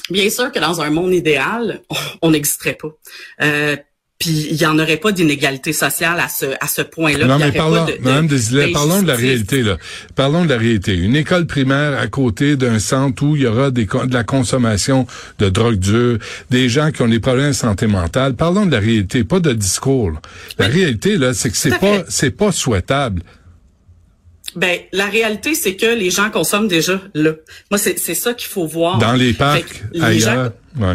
Bien 0.10 0.30
sûr 0.30 0.52
que 0.52 0.60
dans 0.60 0.82
un 0.82 0.90
monde 0.90 1.14
idéal, 1.14 1.82
on 2.22 2.32
n'existerait 2.32 2.78
pas. 2.82 2.90
Euh, 3.42 3.76
puis 4.22 4.50
il 4.52 4.62
y 4.62 4.68
en 4.68 4.78
aurait 4.78 4.98
pas 4.98 5.12
d'inégalité 5.12 5.74
sociale 5.74 6.20
à 6.20 6.30
ce 6.30 6.46
à 6.62 6.68
ce 6.68 6.84
point-là. 6.84 7.26
Non, 7.26 7.40
mais 7.40 7.52
parlons, 7.52 7.88
Madame 8.02 8.28
parlons 8.72 9.02
de 9.02 9.08
la 9.08 9.16
réalité 9.16 9.64
là. 9.64 9.78
Parlons 10.16 10.46
de 10.46 10.50
la 10.50 10.60
réalité. 10.60 10.96
Une 10.96 11.16
école 11.16 11.48
primaire 11.48 12.00
à 12.00 12.06
côté 12.06 12.56
d'un 12.56 12.78
centre 12.78 13.24
où 13.24 13.36
il 13.36 13.42
y 13.42 13.48
aura 13.48 13.72
des, 13.72 13.86
de 13.86 14.14
la 14.14 14.24
consommation 14.24 15.08
de 15.40 15.50
drogue 15.50 15.80
dure, 15.80 16.20
des 16.52 16.70
gens 16.70 16.92
qui 16.92 17.02
ont 17.02 17.08
des 17.08 17.20
problèmes 17.20 17.48
de 17.48 17.54
santé 17.54 17.88
mentale. 17.88 18.36
Parlons 18.36 18.68
de 18.68 18.72
la 18.72 18.80
réalité, 18.80 19.24
pas 19.24 19.40
de 19.40 19.54
discours. 19.54 20.12
La 20.60 20.68
réalité 20.68 21.18
là, 21.18 21.34
c'est 21.34 21.50
que 21.50 21.58
c'est 21.58 21.80
pas 21.80 22.04
c'est 22.08 22.30
pas 22.30 22.52
souhaitable. 22.52 23.24
Ben, 24.56 24.80
la 24.92 25.06
réalité, 25.06 25.56
c'est 25.56 25.76
que 25.76 25.86
les 25.86 26.10
gens 26.10 26.30
consomment 26.30 26.68
déjà 26.68 27.02
là. 27.14 27.32
Moi, 27.70 27.78
c'est 27.78 27.98
ça 27.98 28.34
qu'il 28.34 28.50
faut 28.50 28.66
voir. 28.66 28.98
Dans 28.98 29.14
les 29.14 29.34
parcs, 29.34 29.84
ailleurs. 30.02 30.52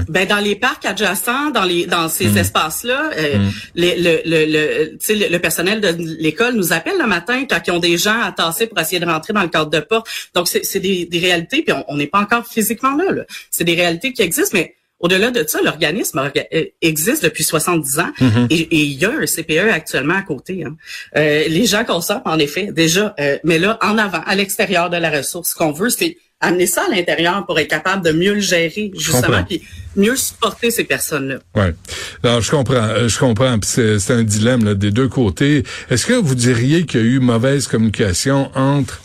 Ben 0.08 0.26
dans 0.26 0.38
les 0.38 0.56
parcs 0.56 0.86
adjacents, 0.86 1.50
dans 1.50 1.64
les 1.64 1.84
dans 1.84 2.08
ces 2.08 2.28
mm. 2.28 2.38
espaces-là, 2.38 3.10
euh, 3.16 3.38
mm. 3.38 3.50
le, 3.75 4.20
le, 4.25 4.46
le, 4.46 5.28
le, 5.28 5.38
personnel 5.38 5.82
de 5.82 5.88
l'école 6.18 6.54
nous 6.54 6.72
appelle 6.72 6.98
le 6.98 7.06
matin 7.06 7.44
quand 7.48 7.60
ils 7.66 7.70
ont 7.72 7.78
des 7.78 7.98
gens 7.98 8.18
à 8.22 8.32
tasser 8.32 8.66
pour 8.66 8.78
essayer 8.78 9.00
de 9.00 9.04
rentrer 9.04 9.34
dans 9.34 9.42
le 9.42 9.48
cadre 9.48 9.70
de 9.70 9.80
porte. 9.80 10.08
Donc 10.34 10.48
c'est 10.48 10.80
des, 10.80 11.04
des 11.04 11.18
réalités, 11.18 11.62
puis 11.62 11.76
on 11.88 11.96
n'est 11.96 12.06
pas 12.06 12.20
encore 12.20 12.46
physiquement 12.46 12.96
là. 12.96 13.12
là. 13.12 13.25
C'est 13.50 13.64
des 13.64 13.75
réalités 13.75 14.14
qui 14.14 14.22
existent, 14.22 14.56
mais 14.56 14.76
au-delà 15.00 15.31
de 15.31 15.45
ça, 15.47 15.61
l'organisme 15.62 16.19
euh, 16.19 16.65
existe 16.81 17.23
depuis 17.23 17.45
70 17.45 17.99
ans 17.99 18.11
mm-hmm. 18.19 18.47
et, 18.50 18.76
il 18.76 18.93
y 18.95 19.05
a 19.05 19.11
un 19.11 19.26
CPE 19.26 19.71
actuellement 19.73 20.17
à 20.17 20.23
côté. 20.23 20.65
Hein. 20.65 20.76
Euh, 21.17 21.45
les 21.49 21.67
gens 21.67 21.85
consomment 21.85 22.23
en 22.25 22.38
effet 22.38 22.71
déjà, 22.73 23.15
euh, 23.21 23.37
mais 23.45 23.59
là 23.59 23.79
en 23.83 23.99
avant, 23.99 24.23
à 24.26 24.35
l'extérieur 24.35 24.88
de 24.88 24.97
la 24.97 25.11
ressource, 25.11 25.50
ce 25.50 25.55
qu'on 25.55 25.73
veut, 25.73 25.91
c'est 25.91 26.17
amener 26.41 26.67
ça 26.67 26.85
à 26.87 26.95
l'intérieur 26.95 27.45
pour 27.47 27.59
être 27.59 27.69
capable 27.69 28.05
de 28.05 28.12
mieux 28.12 28.35
le 28.35 28.41
gérer 28.41 28.91
justement, 28.95 29.43
puis 29.45 29.62
mieux 29.97 30.17
supporter 30.17 30.71
ces 30.71 30.85
personnes-là. 30.85 31.37
Ouais. 31.55 31.75
Alors 32.23 32.41
je 32.41 32.50
comprends, 32.50 33.09
je 33.09 33.19
comprends. 33.19 33.59
C'est 33.62 34.11
un 34.11 34.23
dilemme 34.23 34.65
là, 34.65 34.75
des 34.75 34.91
deux 34.91 35.09
côtés. 35.09 35.65
Est-ce 35.91 36.07
que 36.07 36.12
vous 36.12 36.35
diriez 36.35 36.85
qu'il 36.85 37.00
y 37.00 37.03
a 37.03 37.07
eu 37.07 37.21
mauvaise 37.21 37.67
communication 37.67 38.50
entre 38.55 39.00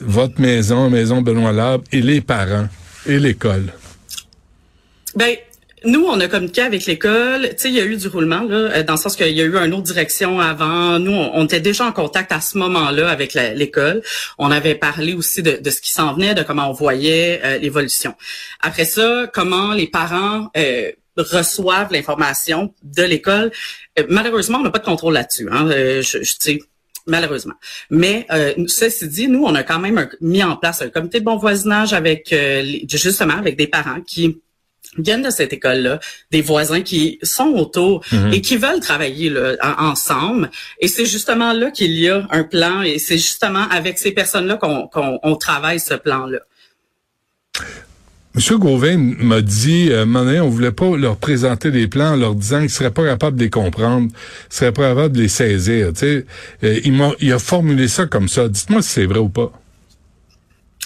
votre 0.00 0.40
maison, 0.40 0.88
maison 0.88 1.20
Benoît 1.20 1.52
Labre, 1.52 1.84
et 1.92 2.00
les 2.00 2.22
parents 2.22 2.68
et 3.06 3.18
l'école? 3.18 3.72
Ben, 5.14 5.36
nous, 5.84 6.04
on 6.06 6.18
a 6.20 6.28
communiqué 6.28 6.62
avec 6.62 6.86
l'école. 6.86 7.50
Tu 7.50 7.54
sais, 7.56 7.68
il 7.68 7.74
y 7.74 7.80
a 7.80 7.84
eu 7.84 7.96
du 7.96 8.08
roulement 8.08 8.42
là, 8.42 8.56
euh, 8.56 8.82
dans 8.82 8.94
le 8.94 8.98
sens 8.98 9.16
qu'il 9.16 9.28
y 9.28 9.40
a 9.40 9.44
eu 9.44 9.56
une 9.56 9.74
autre 9.74 9.84
direction 9.84 10.40
avant. 10.40 10.98
Nous, 10.98 11.12
on, 11.12 11.44
était 11.44 11.60
déjà 11.60 11.84
en 11.84 11.92
contact 11.92 12.32
à 12.32 12.40
ce 12.40 12.58
moment-là 12.58 13.08
avec 13.08 13.34
l'école. 13.34 14.02
On 14.38 14.50
avait 14.50 14.74
parlé 14.74 15.14
aussi 15.14 15.42
de, 15.42 15.70
ce 15.70 15.80
qui 15.80 15.92
s'en 15.92 16.14
venait, 16.14 16.34
de 16.34 16.42
comment 16.42 16.68
on 16.68 16.72
voyait 16.72 17.40
euh, 17.44 17.58
l'évolution. 17.58 18.14
Après 18.60 18.84
ça, 18.84 19.30
comment 19.32 19.72
les 19.72 19.86
parents 19.86 20.50
euh, 20.56 20.90
reçoivent 21.16 21.92
l'information 21.92 22.74
de 22.82 23.02
l'école. 23.02 23.50
malheureusement, 24.08 24.58
on 24.58 24.62
n'a 24.62 24.70
pas 24.70 24.78
de 24.78 24.84
contrôle 24.84 25.14
là-dessus. 25.14 25.48
Hein. 25.50 25.68
je, 25.68 26.22
je 26.22 26.58
malheureusement. 27.06 27.54
Mais 27.90 28.26
euh, 28.30 28.52
ceci 28.68 29.08
dit, 29.08 29.28
nous, 29.28 29.42
on 29.44 29.54
a 29.54 29.64
quand 29.64 29.80
même 29.80 30.08
mis 30.20 30.44
en 30.44 30.56
place 30.56 30.82
un 30.82 30.90
comité 30.90 31.18
de 31.18 31.24
bon 31.24 31.36
voisinage 31.36 31.92
avec 31.92 32.32
justement 32.88 33.34
avec 33.34 33.56
des 33.56 33.66
parents 33.66 34.00
qui 34.06 34.40
viennent 34.96 35.22
de 35.22 35.30
cette 35.30 35.52
école-là, 35.52 36.00
des 36.30 36.42
voisins 36.42 36.82
qui 36.82 37.18
sont 37.22 37.52
autour 37.54 38.04
mhm. 38.12 38.32
et 38.32 38.40
qui 38.40 38.56
veulent 38.56 38.80
travailler 38.80 39.30
là, 39.30 39.54
ensemble. 39.78 40.50
Et 40.80 40.88
c'est 40.88 41.06
justement 41.06 41.52
là 41.52 41.70
qu'il 41.70 41.92
y 41.92 42.08
a 42.08 42.26
un 42.30 42.44
plan 42.44 42.82
et 42.82 42.98
c'est 42.98 43.18
justement 43.18 43.68
avec 43.70 43.98
ces 43.98 44.12
personnes-là 44.12 44.56
qu'on 44.56 45.36
travaille 45.36 45.80
ce 45.80 45.94
plan-là. 45.94 46.38
Monsieur 48.34 48.58
Gauvin 48.58 48.98
m'a 48.98 49.40
dit, 49.40 49.88
euh, 49.90 50.04
on 50.06 50.48
voulait 50.48 50.70
pas 50.70 50.96
leur 50.96 51.16
présenter 51.16 51.72
des 51.72 51.88
plans 51.88 52.12
en 52.12 52.16
leur 52.16 52.36
disant 52.36 52.60
qu'ils 52.60 52.70
seraient 52.70 52.92
pas 52.92 53.04
capables 53.04 53.36
de 53.36 53.42
les 53.42 53.50
comprendre, 53.50 54.08
qu'ils 54.08 54.56
seraient 54.56 54.72
pas 54.72 54.90
capables 54.90 55.16
de 55.16 55.22
les 55.22 55.28
saisir. 55.28 55.88
Tu 55.92 55.98
sais, 55.98 56.26
euh, 56.62 56.80
il, 56.84 57.02
il 57.20 57.32
a 57.32 57.38
formulé 57.40 57.88
ça 57.88 58.06
comme 58.06 58.28
ça. 58.28 58.48
Dites-moi 58.48 58.80
si 58.82 58.90
c'est 58.90 59.06
vrai 59.06 59.18
ou 59.18 59.28
pas. 59.28 59.50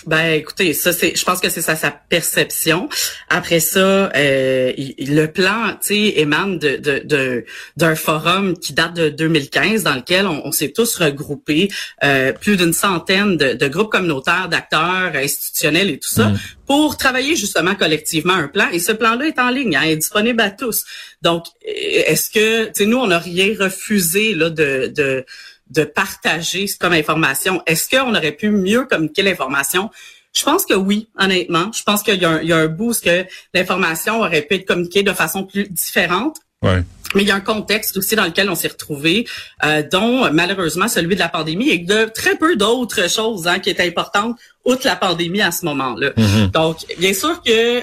Ben 0.06 0.32
écoutez, 0.32 0.72
ça 0.72 0.92
c'est, 0.92 1.14
je 1.16 1.24
pense 1.24 1.40
que 1.40 1.48
c'est 1.48 1.62
ça 1.62 1.76
sa 1.76 1.90
perception. 1.90 2.88
Après 3.28 3.60
ça, 3.60 4.10
euh, 4.16 4.72
le 4.76 5.26
plan, 5.26 5.76
tu 5.80 5.94
sais, 5.94 6.20
émane 6.20 6.58
de, 6.58 6.76
de, 6.76 7.44
d'un 7.76 7.94
forum 7.94 8.58
qui 8.58 8.72
date 8.72 8.94
de 8.94 9.08
2015 9.10 9.84
dans 9.84 9.94
lequel 9.94 10.26
on, 10.26 10.50
s'est 10.50 10.72
tous 10.72 10.96
regroupés, 10.96 11.70
euh, 12.02 12.32
plus 12.32 12.56
d'une 12.56 12.72
centaine 12.72 13.36
de, 13.36 13.68
groupes 13.68 13.92
communautaires, 13.92 14.48
d'acteurs 14.48 15.12
institutionnels 15.14 15.90
et 15.90 15.98
tout 15.98 16.08
ça, 16.08 16.28
mm. 16.28 16.38
pour 16.66 16.96
travailler 16.96 17.36
justement 17.36 17.74
collectivement 17.74 18.34
un 18.34 18.48
plan. 18.48 18.68
Et 18.72 18.80
ce 18.80 18.92
plan-là 18.92 19.26
est 19.26 19.38
en 19.38 19.50
ligne, 19.50 19.76
hein, 19.76 19.82
est 19.82 19.96
disponible 19.96 20.40
à 20.40 20.50
tous. 20.50 20.84
Donc, 21.22 21.44
est-ce 21.64 22.30
que, 22.30 22.66
tu 22.66 22.70
sais, 22.74 22.86
nous 22.86 22.98
on 22.98 23.06
n'a 23.06 23.18
rien 23.18 23.54
refusé 23.58 24.34
là 24.34 24.50
de, 24.50 24.92
de 24.94 25.24
de 25.70 25.84
partager 25.84 26.66
comme 26.78 26.92
information. 26.92 27.62
Est-ce 27.66 27.88
qu'on 27.88 28.14
aurait 28.14 28.32
pu 28.32 28.50
mieux 28.50 28.84
communiquer 28.84 29.22
l'information? 29.22 29.90
Je 30.34 30.42
pense 30.42 30.64
que 30.64 30.74
oui, 30.74 31.08
honnêtement. 31.18 31.70
Je 31.72 31.82
pense 31.82 32.02
qu'il 32.02 32.14
y, 32.14 32.20
y, 32.20 32.52
a 32.52 32.56
un 32.56 32.68
bout 32.68 32.98
que 33.00 33.24
l'information 33.54 34.20
aurait 34.20 34.42
pu 34.42 34.54
être 34.54 34.66
communiquée 34.66 35.02
de 35.02 35.12
façon 35.12 35.44
plus 35.44 35.68
différente. 35.68 36.38
Ouais. 36.62 36.82
Mais 37.14 37.22
il 37.22 37.28
y 37.28 37.30
a 37.30 37.34
un 37.34 37.40
contexte 37.40 37.96
aussi 37.96 38.16
dans 38.16 38.24
lequel 38.24 38.50
on 38.50 38.54
s'est 38.54 38.68
retrouvé, 38.68 39.26
euh, 39.64 39.82
dont 39.90 40.30
malheureusement 40.32 40.88
celui 40.88 41.14
de 41.14 41.20
la 41.20 41.28
pandémie 41.28 41.70
et 41.70 41.78
de 41.78 42.10
très 42.12 42.36
peu 42.36 42.56
d'autres 42.56 43.08
choses 43.08 43.46
hein, 43.46 43.58
qui 43.58 43.70
étaient 43.70 43.86
importantes 43.86 44.36
outre 44.64 44.86
la 44.86 44.96
pandémie 44.96 45.42
à 45.42 45.50
ce 45.50 45.64
moment-là. 45.66 46.10
Mm-hmm. 46.10 46.50
Donc, 46.52 46.76
bien 46.98 47.12
sûr 47.12 47.42
que, 47.42 47.80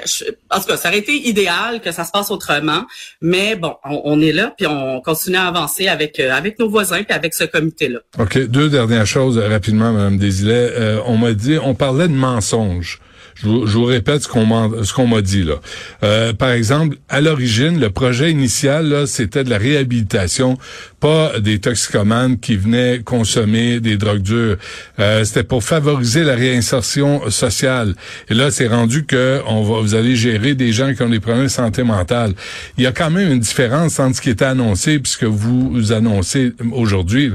en 0.50 0.60
tout 0.60 0.68
cas, 0.68 0.78
ça 0.78 0.90
aurait 0.90 1.00
été 1.00 1.14
idéal 1.28 1.82
que 1.82 1.92
ça 1.92 2.06
se 2.06 2.12
passe 2.12 2.32
autrement, 2.32 2.86
mais 3.22 3.56
bon, 3.56 3.76
on, 3.84 4.22
est 4.22 4.32
là, 4.32 4.54
puis 4.58 4.66
on 4.68 5.02
continue 5.02 5.38
à 5.38 5.48
avancer 5.48 5.88
avec 5.88 6.20
euh, 6.20 6.32
avec 6.32 6.58
nos 6.60 6.70
voisins 6.70 7.04
puis 7.04 7.14
avec 7.14 7.34
ce 7.34 7.44
comité-là. 7.44 8.00
OK. 8.18 8.38
Deux 8.48 8.70
dernières 8.70 9.06
choses 9.06 9.38
rapidement, 9.38 9.92
Mme 9.92 10.18
Desilets. 10.18 10.72
Euh, 10.74 11.02
on 11.06 11.18
m'a 11.18 11.34
dit, 11.34 11.58
on 11.62 11.76
parlait 11.76 12.08
de 12.08 12.14
mensonges. 12.14 13.00
Je 13.42 13.48
vous, 13.48 13.86
répète 13.86 14.24
ce 14.24 14.28
qu'on 14.28 14.84
ce 14.84 14.94
qu'on 14.94 15.08
m'a 15.08 15.22
dit 15.22 15.44
là. 15.44 15.56
Euh, 16.04 16.34
par 16.34 16.52
exemple, 16.52 16.98
à 17.08 17.22
l'origine, 17.22 17.80
le 17.80 17.90
projet 17.90 18.32
initial 18.32 19.08
c'était 19.08 19.46
de 19.46 19.50
la 19.50 19.58
réhabilitation, 19.58 20.58
pas 21.00 21.40
des 21.40 21.60
toxicomanes 21.60 22.38
qui 22.40 22.58
venaient 22.58 23.00
consommer 23.04 23.80
des 23.80 23.96
drogues 23.96 24.22
dures. 24.22 24.58
Euh, 25.00 25.24
c'était 25.24 25.44
pour 25.44 25.64
favoriser 25.64 26.24
la 26.24 26.36
réinsertion 26.36 27.30
sociale. 27.30 27.96
Et 28.30 28.34
là, 28.34 28.52
c'est 28.52 28.68
rendu 28.68 29.06
que 29.06 29.42
on 29.48 29.64
va, 29.64 29.80
vous 29.82 29.96
allez 29.96 30.18
gérer 30.18 30.54
des 30.54 30.74
gens 30.74 30.94
qui 30.94 31.02
ont 31.02 31.10
des 31.10 31.22
problèmes 31.22 31.44
de 31.44 31.50
santé 31.50 31.84
mentale. 31.84 32.34
Il 32.78 32.84
y 32.84 32.88
a 32.88 32.92
quand 32.92 33.10
même 33.10 33.32
une 33.32 33.40
différence 33.40 34.00
entre 34.00 34.18
ce 34.18 34.22
qui 34.22 34.32
était 34.32 34.46
annoncé 34.46 35.00
puisque 35.00 35.24
vous 35.24 35.94
annoncez 35.94 36.52
aujourd'hui. 36.74 37.32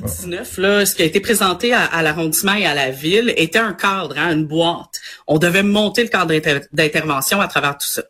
2019, 0.00 0.58
là, 0.58 0.86
ce 0.86 0.94
qui 0.94 1.02
a 1.02 1.04
été 1.04 1.20
présenté 1.20 1.74
à, 1.74 2.02
l'arrondissement 2.02 2.54
et 2.54 2.66
à 2.66 2.74
la 2.74 2.90
ville 2.90 3.32
était 3.36 3.58
un 3.58 3.72
cadre, 3.72 4.16
hein, 4.18 4.32
une 4.32 4.46
boîte. 4.46 5.00
On 5.26 5.38
devait 5.38 5.62
monter 5.62 6.02
le 6.02 6.08
cadre 6.08 6.34
d'intervention 6.72 7.40
à 7.40 7.48
travers 7.48 7.76
tout 7.76 7.86
ça. 7.86 8.02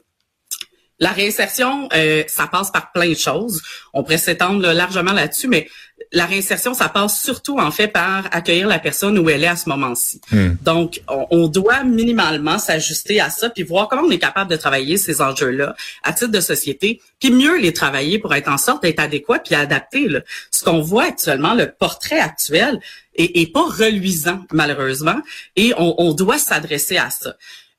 La 1.01 1.11
réinsertion, 1.11 1.89
euh, 1.95 2.25
ça 2.27 2.49
passe 2.49 2.73
par 2.73 2.91
plein 2.91 3.11
de 3.11 3.15
choses. 3.15 3.63
On 3.95 4.03
pourrait 4.03 4.19
s'étendre 4.19 4.73
largement 4.73 5.13
là-dessus, 5.13 5.47
mais 5.47 5.69
la 6.13 6.27
réinsertion, 6.27 6.75
ça 6.75 6.89
passe 6.89 7.21
surtout 7.21 7.59
en 7.59 7.71
fait 7.71 7.89
par 7.89 8.29
accueillir 8.33 8.67
la 8.67 8.79
personne 8.79 9.19
où 9.19 9.29
elle 9.29 9.45
est 9.45 9.49
à 9.49 9.57
ce 9.57 9.69
moment-ci. 9.69 10.21
Hmm. 10.31 10.55
Donc, 10.63 11.03
on, 11.09 11.49
doit 11.49 11.85
minimalement 11.85 12.59
s'ajuster 12.59 13.21
à 13.21 13.31
ça, 13.31 13.51
puis 13.51 13.63
voir 13.63 13.89
comment 13.89 14.03
on 14.03 14.11
est 14.11 14.19
capable 14.19 14.51
de 14.51 14.57
travailler 14.57 14.97
ces 14.97 15.21
enjeux-là 15.21 15.75
à 16.03 16.13
titre 16.13 16.31
de 16.31 16.41
société, 16.41 17.01
puis 17.21 17.31
mieux 17.31 17.59
les 17.59 17.73
travailler 17.73 18.19
pour 18.19 18.35
être 18.35 18.49
en 18.49 18.59
sorte 18.59 18.83
d'être 18.83 19.01
adéquat 19.01 19.39
puis 19.39 19.55
adapté. 19.55 20.09
Là. 20.09 20.21
Ce 20.51 20.65
qu'on 20.65 20.81
voit 20.81 21.05
actuellement, 21.05 21.55
le 21.55 21.71
portrait 21.71 22.21
actuel 22.21 22.81
est, 23.15 23.53
pas 23.53 23.65
reluisant 23.65 24.45
malheureusement, 24.53 25.21
et 25.57 25.73
on, 25.77 25.95
on 25.99 26.13
doit 26.13 26.39
s'adresser 26.39 26.97
à 26.97 27.11
ça. 27.11 27.35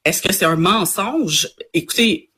Est-ce 0.05 0.21
que 0.21 0.33
c'est 0.33 0.45
un 0.45 0.55
mensonge? 0.55 1.50
Écoutez, 1.74 2.28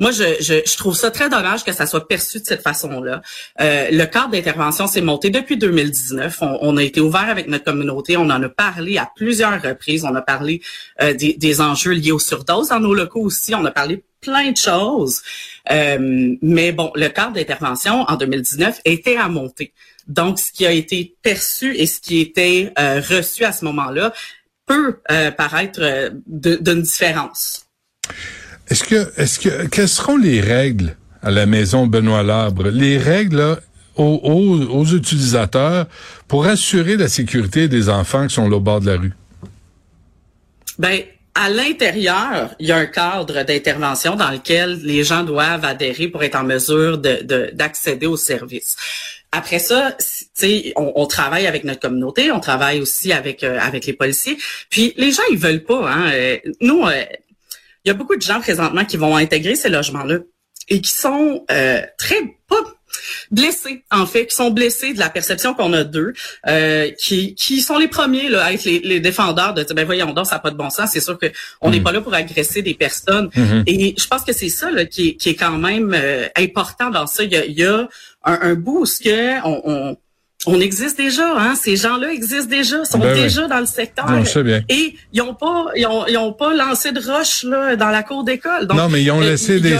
moi, 0.00 0.10
je, 0.10 0.24
je, 0.40 0.76
trouve 0.76 0.96
ça 0.96 1.12
très 1.12 1.28
dommage 1.28 1.62
que 1.62 1.72
ça 1.72 1.86
soit 1.86 2.08
perçu 2.08 2.40
de 2.40 2.44
cette 2.44 2.62
façon-là. 2.62 3.22
Euh, 3.60 3.88
le 3.92 4.04
cadre 4.06 4.30
d'intervention 4.30 4.88
s'est 4.88 5.00
monté 5.00 5.30
depuis 5.30 5.56
2019. 5.56 6.38
On, 6.40 6.76
a 6.76 6.82
été 6.82 7.00
ouvert 7.00 7.30
avec 7.30 7.46
notre 7.46 7.64
communauté. 7.64 8.16
On 8.16 8.22
en 8.22 8.42
a 8.42 8.48
parlé 8.48 8.98
à 8.98 9.08
plusieurs 9.14 9.62
reprises. 9.62 10.04
On 10.04 10.14
a 10.16 10.20
parlé 10.20 10.62
euh, 11.00 11.14
des, 11.14 11.60
enjeux 11.60 11.92
liés 11.92 12.10
aux 12.10 12.18
surdoses 12.18 12.70
dans 12.70 12.80
nos 12.80 12.92
locaux 12.92 13.22
aussi. 13.22 13.54
On 13.54 13.64
a 13.64 13.70
parlé 13.70 14.02
plein 14.20 14.50
de 14.50 14.56
choses. 14.56 15.22
Euh, 15.70 16.36
mais 16.42 16.72
bon, 16.72 16.90
le 16.96 17.06
cadre 17.06 17.34
d'intervention 17.34 18.02
en 18.02 18.16
2019 18.16 18.80
était 18.84 19.16
à 19.16 19.28
monter. 19.28 19.72
Donc, 20.08 20.40
ce 20.40 20.50
qui 20.50 20.66
a 20.66 20.72
été 20.72 21.14
perçu 21.22 21.76
et 21.76 21.86
ce 21.86 22.00
qui 22.00 22.20
était 22.20 22.72
reçu 22.76 23.44
à 23.44 23.52
ce 23.52 23.64
moment-là 23.64 24.12
peut 24.66 24.98
paraître 25.36 26.10
d'une 26.26 26.82
différence. 26.82 27.66
Est-ce 28.68 28.84
que, 28.84 29.20
est-ce 29.20 29.38
que, 29.38 29.66
quelles 29.66 29.88
seront 29.88 30.16
les 30.16 30.40
règles 30.40 30.96
à 31.22 31.30
la 31.30 31.46
maison 31.46 31.86
Benoît 31.86 32.22
Labre? 32.22 32.68
Les 32.68 32.98
règles 32.98 33.58
aux, 33.96 34.20
aux, 34.70 34.84
utilisateurs 34.86 35.86
pour 36.28 36.46
assurer 36.46 36.96
la 36.96 37.08
sécurité 37.08 37.68
des 37.68 37.88
enfants 37.88 38.26
qui 38.26 38.34
sont 38.34 38.48
là 38.48 38.56
au 38.56 38.60
bord 38.60 38.80
de 38.80 38.90
la 38.90 38.96
rue? 38.96 39.12
Ben, 40.78 41.00
à 41.34 41.50
l'intérieur, 41.50 42.54
il 42.58 42.68
y 42.68 42.72
a 42.72 42.76
un 42.76 42.86
cadre 42.86 43.42
d'intervention 43.42 44.16
dans 44.16 44.30
lequel 44.30 44.80
les 44.82 45.04
gens 45.04 45.24
doivent 45.24 45.64
adhérer 45.64 46.08
pour 46.08 46.22
être 46.22 46.36
en 46.36 46.44
mesure 46.44 46.98
de, 46.98 47.50
d'accéder 47.52 48.06
aux 48.06 48.16
services. 48.16 48.76
Après 49.32 49.58
ça, 49.58 49.96
on, 50.76 50.92
on 50.94 51.06
travaille 51.06 51.48
avec 51.48 51.64
notre 51.64 51.80
communauté, 51.80 52.30
on 52.30 52.38
travaille 52.38 52.80
aussi 52.80 53.12
avec 53.12 53.42
euh, 53.42 53.58
avec 53.60 53.84
les 53.84 53.92
policiers. 53.92 54.38
Puis 54.70 54.94
les 54.96 55.10
gens 55.10 55.24
ils 55.28 55.38
veulent 55.38 55.64
pas. 55.64 55.90
Hein, 55.90 56.12
euh, 56.12 56.36
nous, 56.60 56.86
euh, 56.86 57.02
il 57.84 57.88
y 57.88 57.90
a 57.90 57.94
beaucoup 57.94 58.16
de 58.16 58.22
gens 58.22 58.40
présentement 58.40 58.84
qui 58.84 58.96
vont 58.96 59.16
intégrer 59.16 59.54
ces 59.54 59.68
logements-là 59.68 60.18
et 60.68 60.80
qui 60.80 60.90
sont 60.90 61.44
euh, 61.50 61.82
très 61.98 62.20
pas 62.48 62.56
blessés 63.30 63.84
en 63.90 64.06
fait, 64.06 64.26
qui 64.26 64.36
sont 64.36 64.50
blessés 64.50 64.94
de 64.94 64.98
la 64.98 65.10
perception 65.10 65.52
qu'on 65.52 65.72
a 65.72 65.84
d'eux, 65.84 66.12
euh, 66.46 66.90
qui, 66.92 67.34
qui 67.34 67.60
sont 67.60 67.76
les 67.76 67.88
premiers 67.88 68.28
là, 68.28 68.44
à 68.44 68.52
être 68.52 68.64
les, 68.64 68.78
les 68.78 69.00
défendeurs 69.00 69.52
de 69.52 69.64
ben 69.74 69.84
voyons 69.84 70.12
donc 70.12 70.26
ça 70.26 70.36
n'a 70.36 70.38
pas 70.38 70.50
de 70.50 70.56
bon 70.56 70.70
sens, 70.70 70.90
c'est 70.92 71.00
sûr 71.00 71.18
que 71.18 71.26
on 71.60 71.70
n'est 71.70 71.80
mm. 71.80 71.82
pas 71.82 71.92
là 71.92 72.00
pour 72.00 72.14
agresser 72.14 72.62
des 72.62 72.74
personnes 72.74 73.28
mm-hmm. 73.28 73.64
et 73.66 73.94
je 73.98 74.06
pense 74.06 74.22
que 74.22 74.32
c'est 74.32 74.48
ça 74.48 74.70
là, 74.70 74.84
qui, 74.84 75.08
est, 75.08 75.14
qui 75.16 75.30
est 75.30 75.34
quand 75.34 75.58
même 75.58 75.92
euh, 75.94 76.28
important 76.36 76.90
dans 76.90 77.06
ça. 77.06 77.24
Il 77.24 77.32
y 77.32 77.36
a, 77.36 77.44
il 77.44 77.58
y 77.58 77.64
a 77.64 77.88
un, 78.24 78.38
un 78.40 78.54
bout 78.54 78.82
où 78.82 78.86
ce 78.86 79.00
que 79.00 79.44
on, 79.44 79.62
on 79.64 79.96
on 80.46 80.60
existe 80.60 80.96
déjà, 80.96 81.34
hein? 81.36 81.54
Ces 81.54 81.76
gens-là 81.76 82.12
existent 82.12 82.50
déjà, 82.50 82.84
sont 82.84 82.98
ben 82.98 83.14
déjà 83.14 83.46
dans 83.46 83.60
le 83.60 83.66
secteur. 83.66 84.06
Et 84.68 84.94
ils 85.12 85.22
ont 85.22 85.34
pas, 85.34 85.66
ils 85.76 85.86
ont, 85.86 86.06
ils 86.06 86.16
ont 86.16 86.32
pas 86.32 86.54
lancé 86.54 86.92
de 86.92 87.00
roche 87.00 87.44
là 87.44 87.76
dans 87.76 87.88
la 87.88 88.02
cour 88.02 88.24
d'école. 88.24 88.68
Non, 88.74 88.88
mais 88.88 89.02
ils 89.02 89.10
ont 89.10 89.20
laissé 89.20 89.60
des, 89.60 89.76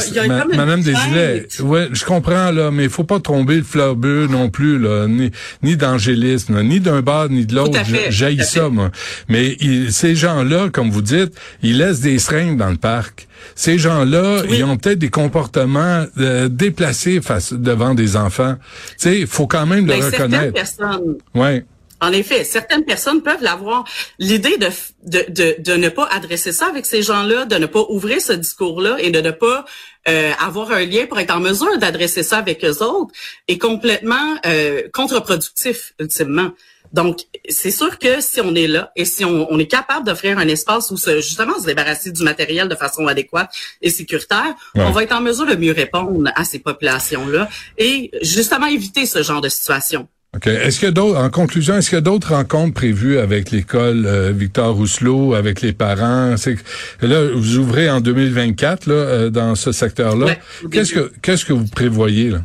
Madame 0.54 0.82
Desilets. 0.82 1.46
Ouais, 1.60 1.88
je 1.92 2.04
comprends 2.04 2.50
là, 2.50 2.70
mais 2.70 2.84
il 2.84 2.90
faut 2.90 3.04
pas 3.04 3.20
tomber 3.20 3.56
le 3.56 3.62
fleur 3.62 3.96
bleu 3.96 4.26
non 4.26 4.48
plus 4.50 4.78
là, 4.78 5.06
ni, 5.06 5.30
ni 5.62 5.76
d'angélisme, 5.76 6.62
ni 6.62 6.80
d'un 6.80 7.02
bas 7.02 7.26
ni 7.28 7.46
de 7.46 7.54
l'autre. 7.54 7.78
J'aille 8.10 8.44
ça, 8.44 8.68
moi. 8.68 8.90
Mais 9.28 9.56
ces 9.90 10.14
gens-là, 10.14 10.68
comme 10.70 10.90
vous 10.90 11.02
dites, 11.02 11.34
ils 11.62 11.78
laissent 11.78 12.00
des 12.00 12.18
seringues 12.18 12.56
dans 12.56 12.70
le 12.70 12.76
parc. 12.76 13.28
Ces 13.54 13.78
gens-là, 13.78 14.42
ils 14.48 14.64
ont 14.64 14.76
peut-être 14.76 14.98
des 14.98 15.10
comportements 15.10 16.06
euh, 16.18 16.48
déplacés 16.48 17.20
face 17.20 17.52
devant 17.52 17.94
des 17.94 18.16
enfants. 18.16 18.56
Tu 18.56 18.94
sais, 18.98 19.20
il 19.20 19.26
faut 19.26 19.46
quand 19.46 19.66
même 19.66 19.86
le 19.86 19.92
ben, 19.92 20.04
reconnaître. 20.04 20.52
Personnes, 20.52 21.18
ouais. 21.34 21.64
En 22.00 22.12
effet, 22.12 22.44
certaines 22.44 22.84
personnes 22.84 23.22
peuvent 23.22 23.42
l'avoir. 23.42 23.84
L'idée 24.18 24.58
de, 24.58 24.68
de, 25.04 25.24
de, 25.30 25.56
de, 25.58 25.72
ne 25.74 25.88
pas 25.88 26.06
adresser 26.06 26.52
ça 26.52 26.66
avec 26.66 26.84
ces 26.84 27.02
gens-là, 27.02 27.46
de 27.46 27.56
ne 27.56 27.66
pas 27.66 27.84
ouvrir 27.88 28.20
ce 28.20 28.32
discours-là 28.32 28.96
et 28.98 29.10
de 29.10 29.20
ne 29.20 29.30
pas 29.30 29.64
euh, 30.08 30.32
avoir 30.38 30.72
un 30.72 30.84
lien 30.84 31.06
pour 31.06 31.18
être 31.18 31.34
en 31.34 31.40
mesure 31.40 31.78
d'adresser 31.78 32.22
ça 32.22 32.38
avec 32.38 32.62
eux 32.64 32.82
autres 32.82 33.14
est 33.48 33.56
complètement 33.56 34.36
euh, 34.44 34.82
contre-productif, 34.92 35.94
ultimement. 35.98 36.50
Donc, 36.94 37.18
c'est 37.48 37.72
sûr 37.72 37.98
que 37.98 38.20
si 38.20 38.40
on 38.40 38.54
est 38.54 38.68
là 38.68 38.92
et 38.94 39.04
si 39.04 39.24
on, 39.24 39.52
on 39.52 39.58
est 39.58 39.66
capable 39.66 40.06
d'offrir 40.06 40.38
un 40.38 40.46
espace 40.46 40.92
où 40.92 40.96
se, 40.96 41.16
justement 41.16 41.58
se 41.58 41.66
débarrasser 41.66 42.12
du 42.12 42.22
matériel 42.22 42.68
de 42.68 42.76
façon 42.76 43.08
adéquate 43.08 43.50
et 43.82 43.90
sécuritaire, 43.90 44.54
on 44.76 44.90
va 44.92 45.02
être 45.02 45.14
en 45.14 45.20
mesure 45.20 45.46
de 45.46 45.56
mieux 45.56 45.72
répondre 45.72 46.30
à 46.34 46.44
ces 46.44 46.60
populations-là 46.60 47.48
et 47.78 48.12
justement 48.22 48.66
éviter 48.66 49.06
ce 49.06 49.22
genre 49.22 49.40
de 49.40 49.48
situation. 49.48 50.08
OK. 50.36 50.46
Est-ce 50.46 50.86
a 50.86 50.90
d'autres, 50.90 51.18
en 51.18 51.30
conclusion, 51.30 51.76
est-ce 51.76 51.90
qu'il 51.90 51.96
y 51.96 51.98
a 51.98 52.02
d'autres 52.02 52.34
rencontres 52.34 52.74
prévues 52.74 53.18
avec 53.18 53.50
l'école 53.50 54.04
euh, 54.06 54.32
Victor 54.32 54.74
Rousselot, 54.74 55.34
avec 55.34 55.60
les 55.60 55.72
parents? 55.72 56.36
C'est 56.36 56.56
là, 57.02 57.28
vous 57.34 57.58
ouvrez 57.58 57.88
en 57.88 58.00
2024 58.00 58.86
là, 58.86 58.94
euh, 58.94 59.30
dans 59.30 59.54
ce 59.54 59.70
secteur-là. 59.70 60.36
qu'est-ce 60.72 60.92
que 60.92 61.12
qu'est-ce 61.22 61.44
que 61.44 61.52
vous 61.52 61.66
prévoyez 61.66 62.30
là? 62.30 62.40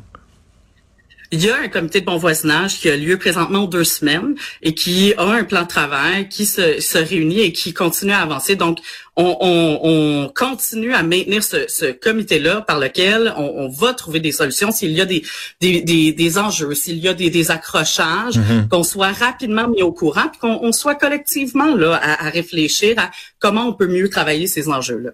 Il 1.32 1.44
y 1.44 1.50
a 1.50 1.58
un 1.60 1.68
comité 1.68 2.02
de 2.02 2.06
bon 2.06 2.18
voisinage 2.18 2.80
qui 2.80 2.90
a 2.90 2.98
lieu 2.98 3.18
présentement 3.18 3.66
deux 3.66 3.84
semaines 3.84 4.36
et 4.64 4.74
qui 4.74 5.14
a 5.18 5.26
un 5.26 5.44
plan 5.44 5.62
de 5.62 5.68
travail 5.68 6.28
qui 6.28 6.46
se, 6.46 6.80
se 6.80 6.98
réunit 6.98 7.42
et 7.42 7.52
qui 7.52 7.72
continue 7.72 8.14
à 8.14 8.22
avancer. 8.22 8.56
Donc, 8.56 8.80
on, 9.16 9.38
on, 9.40 9.80
on 9.84 10.30
continue 10.30 10.94
à 10.94 11.04
maintenir 11.04 11.44
ce, 11.44 11.66
ce 11.68 11.92
comité-là 11.92 12.62
par 12.62 12.80
lequel 12.80 13.32
on, 13.38 13.44
on, 13.44 13.70
va 13.70 13.94
trouver 13.94 14.20
des 14.20 14.32
solutions 14.32 14.72
s'il 14.72 14.92
y 14.92 15.02
a 15.02 15.06
des, 15.06 15.24
des, 15.62 15.82
des, 15.82 16.14
des 16.14 16.38
enjeux, 16.40 16.74
s'il 16.74 16.98
y 16.98 17.08
a 17.08 17.14
des, 17.14 17.30
des 17.30 17.52
accrochages, 17.52 18.38
mm-hmm. 18.38 18.68
qu'on 18.70 18.84
soit 18.84 19.12
rapidement 19.12 19.68
mis 19.68 19.84
au 19.84 19.92
courant, 19.92 20.30
puis 20.32 20.40
qu'on 20.40 20.72
soit 20.72 20.96
collectivement 20.96 21.76
là 21.76 21.96
à, 22.02 22.26
à 22.28 22.30
réfléchir 22.30 22.98
à 22.98 23.12
comment 23.38 23.68
on 23.68 23.74
peut 23.74 23.88
mieux 23.88 24.10
travailler 24.10 24.48
ces 24.48 24.70
enjeux-là. 24.70 25.12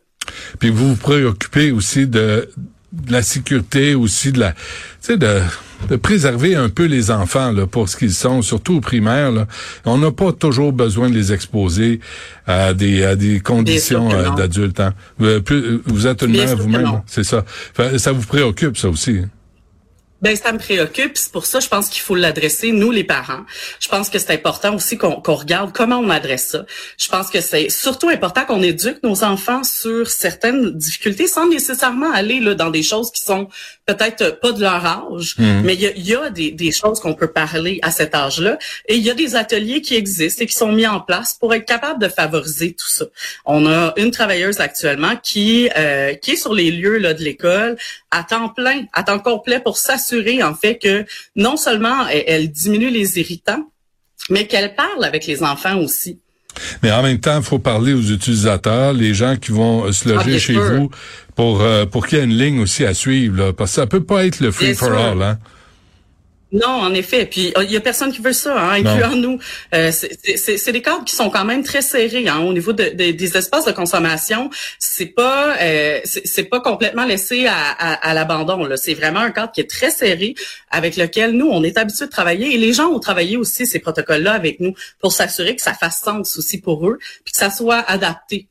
Puis 0.60 0.70
vous 0.70 0.90
vous 0.90 0.96
préoccupez 0.96 1.72
aussi 1.72 2.08
de 2.08 2.50
de 2.94 3.12
la 3.12 3.22
sécurité 3.22 3.94
aussi 3.94 4.32
de 4.32 4.40
la 4.40 4.52
tu 4.54 4.58
sais 5.02 5.18
de, 5.18 5.42
de 5.90 5.96
préserver 5.96 6.56
un 6.56 6.70
peu 6.70 6.86
les 6.86 7.12
enfants 7.12 7.52
là 7.52 7.68
pour 7.68 7.90
ce 7.90 7.98
qu'ils 7.98 8.14
sont 8.14 8.42
surtout 8.42 8.76
au 8.78 8.82
primaire 8.82 9.32
là. 9.32 9.48
on 9.86 9.98
n'a 9.98 10.12
pas 10.12 10.32
toujours 10.32 10.74
besoin 10.74 11.10
de 11.10 11.16
les 11.16 11.34
exposer 11.34 12.00
à 12.48 12.74
des 12.74 13.04
à 13.04 13.16
des 13.16 13.40
conditions 13.40 14.12
euh, 14.12 14.30
d'adultes 14.36 14.80
hein. 14.80 14.94
vous, 15.18 15.28
vous 15.86 16.08
êtes 16.08 16.22
une 16.24 16.32
mère 16.32 16.56
vous-même 16.58 17.02
c'est 17.06 17.24
ça 17.24 17.46
ça 17.98 18.12
vous 18.12 18.26
préoccupe 18.26 18.78
ça 18.78 18.90
aussi 18.90 19.20
hein? 19.24 19.30
Ben 20.22 20.36
ça 20.36 20.54
me 20.54 20.58
préoccupe, 20.58 21.18
c'est 21.18 21.32
pour 21.32 21.46
ça 21.46 21.60
je 21.60 21.68
pense 21.68 21.90
qu'il 21.90 22.02
faut 22.02 22.16
l'adresser 22.16 22.72
nous 22.72 22.90
les 22.90 23.04
parents. 23.04 23.42
Je 23.82 23.90
pense 23.90 24.10
que 24.10 24.18
c'est 24.18 24.32
important 24.32 24.74
aussi 24.74 24.98
qu'on 24.98 25.20
regarde 25.26 25.74
comment 25.74 25.98
on 25.98 26.10
adresse 26.10 26.48
ça. 26.48 26.66
Je 26.98 27.10
pense 27.10 27.30
que 27.30 27.42
c'est 27.42 27.70
surtout 27.70 28.08
important 28.08 28.46
qu'on 28.46 28.64
éduque 28.64 29.04
nos 29.04 29.26
enfants 29.26 29.64
sur 29.66 30.10
certaines 30.10 30.72
difficultés 30.72 31.28
sans 31.28 31.50
nécessairement 31.50 32.12
aller 32.14 32.40
là 32.40 32.56
dans 32.56 32.70
des 32.70 32.82
choses 32.82 33.12
qui 33.12 33.22
sont 33.22 33.50
peut-être 33.86 34.40
pas 34.40 34.54
de 34.54 34.62
leur 34.62 34.86
âge, 34.86 35.36
mmh. 35.38 35.62
mais 35.64 35.74
il 35.76 35.82
y 35.82 35.88
a, 35.88 35.92
y 35.96 36.16
a, 36.16 36.30
des, 36.30 36.52
des 36.52 36.72
choses 36.72 37.00
qu'on 37.02 37.14
peut 37.14 37.28
parler 37.28 37.80
à 37.84 37.92
cet 37.92 38.16
âge-là 38.16 38.58
et 38.88 38.96
il 38.96 39.04
y 39.04 39.12
a 39.12 39.14
des 39.14 39.36
ateliers 39.36 39.82
qui 39.82 39.96
existent 39.96 40.44
et 40.44 40.48
qui 40.48 40.56
sont 40.56 40.72
mis 40.72 40.88
en 40.88 41.02
place 41.02 41.34
pour 41.34 41.54
être 41.54 41.66
capable 41.66 42.02
de 42.02 42.08
favoriser 42.08 42.74
tout 42.74 42.88
ça. 42.88 43.06
On 43.46 43.68
a 43.68 43.94
une 43.98 44.12
travailleuse 44.12 44.62
actuellement 44.62 45.18
qui 45.22 45.70
euh, 45.78 46.14
qui 46.14 46.32
est 46.32 46.36
sur 46.36 46.54
les 46.54 46.72
lieux 46.72 47.00
là 47.00 47.14
de 47.14 47.22
l'école 47.22 47.76
à 48.12 48.24
temps 48.24 48.50
plein, 48.50 48.86
à 48.94 49.04
temps 49.04 49.20
complet 49.20 49.60
pour 49.60 49.78
s'assurer 49.78 50.05
en 50.44 50.56
fait 50.56 50.80
que 50.82 51.06
non 51.36 51.58
seulement 51.58 52.08
elle, 52.08 52.52
diminue 52.52 52.90
les 52.90 53.20
irritants, 53.20 53.70
mais 54.30 54.48
qu'elle 54.48 54.76
parle 54.76 55.04
avec 55.04 55.26
les 55.26 55.44
enfants 55.44 55.78
aussi. 55.78 56.20
Mais 56.82 56.92
en 56.92 57.04
même 57.04 57.20
temps, 57.20 57.38
il 57.38 57.44
faut 57.44 57.60
parler 57.60 57.94
aux 57.94 58.02
utilisateurs, 58.02 58.94
les 58.94 59.14
gens 59.14 59.36
qui 59.36 59.52
vont 59.52 59.92
se 59.92 60.08
loger 60.08 60.36
ah, 60.36 60.40
chez 60.40 60.54
vous, 60.54 60.90
pour 61.36 61.62
euh, 61.62 61.86
pour 61.86 62.08
qu'il 62.08 62.18
y 62.18 62.22
ait 62.22 62.24
une 62.24 62.38
ligne 62.38 62.60
aussi 62.60 62.86
à 62.86 62.94
suivre, 62.94 63.38
là, 63.38 63.54
parce 63.54 63.72
que 63.72 63.76
ça 63.76 63.88
peut 63.88 64.04
pas 64.04 64.26
être 64.26 64.40
le 64.40 64.52
free 64.52 64.74
for 64.74 64.94
all, 64.94 65.22
hein. 65.22 65.38
Non, 66.52 66.68
en 66.68 66.94
effet. 66.94 67.26
Puis 67.26 67.54
il 67.64 67.72
y 67.72 67.76
a 67.76 67.82
personne 67.82 68.12
qui 68.12 68.22
veut 68.22 68.34
ça, 68.34 68.58
hein, 68.58 68.84
incluant 68.84 69.16
nous. 69.16 69.40
Euh, 69.74 69.92
c'est 69.92 70.72
des 70.72 70.82
cadres 70.82 71.04
qui 71.04 71.16
sont 71.16 71.30
quand 71.30 71.44
même 71.44 71.64
très 71.64 71.82
serrés 71.82 72.28
hein, 72.28 72.40
au 72.40 72.54
niveau 72.54 72.72
de, 72.72 72.84
de, 72.84 73.12
des 73.12 73.38
espaces 73.38 73.66
de 73.66 73.72
consommation. 73.72 74.50
C'est 74.80 75.08
pas 75.08 75.58
euh, 75.62 76.00
c'est 76.04 76.46
pas 76.46 76.62
complètement 76.62 77.06
laissé 77.06 77.48
à, 77.48 77.56
à, 77.56 77.94
à 77.94 78.14
l'abandon. 78.14 78.68
C'est 78.76 78.94
vraiment 78.94 79.20
un 79.20 79.32
cadre 79.32 79.52
qui 79.52 79.62
est 79.62 79.70
très 79.70 79.92
serré 79.92 80.36
avec 80.70 80.98
lequel 80.98 81.32
nous 81.32 81.48
on 81.48 81.64
est 81.64 81.78
habitué 81.78 82.06
de 82.06 82.12
travailler 82.12 82.54
et 82.54 82.58
les 82.58 82.74
gens 82.74 82.88
ont 82.88 83.00
travaillé 83.00 83.38
aussi 83.38 83.66
ces 83.66 83.80
protocoles-là 83.80 84.34
avec 84.34 84.60
nous 84.60 84.74
pour 85.00 85.12
s'assurer 85.12 85.56
que 85.56 85.62
ça 85.62 85.74
fasse 85.74 86.02
sens 86.02 86.38
aussi 86.38 86.62
pour 86.62 86.88
eux, 86.88 87.00
puis 87.24 87.32
que 87.32 87.38
ça 87.38 87.50
soit 87.50 87.80
adapté. 87.80 88.48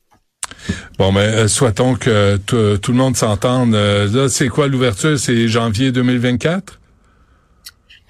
Bon, 0.97 1.11
mais 1.11 1.21
euh, 1.21 1.47
souhaitons 1.47 1.95
que 1.95 2.37
tout 2.37 2.91
le 2.91 2.97
monde 2.97 3.15
s'entende. 3.17 3.75
Euh, 3.75 4.07
là, 4.11 4.29
c'est 4.29 4.47
quoi 4.47 4.67
l'ouverture? 4.67 5.19
C'est 5.19 5.47
janvier 5.47 5.91
2024? 5.91 6.79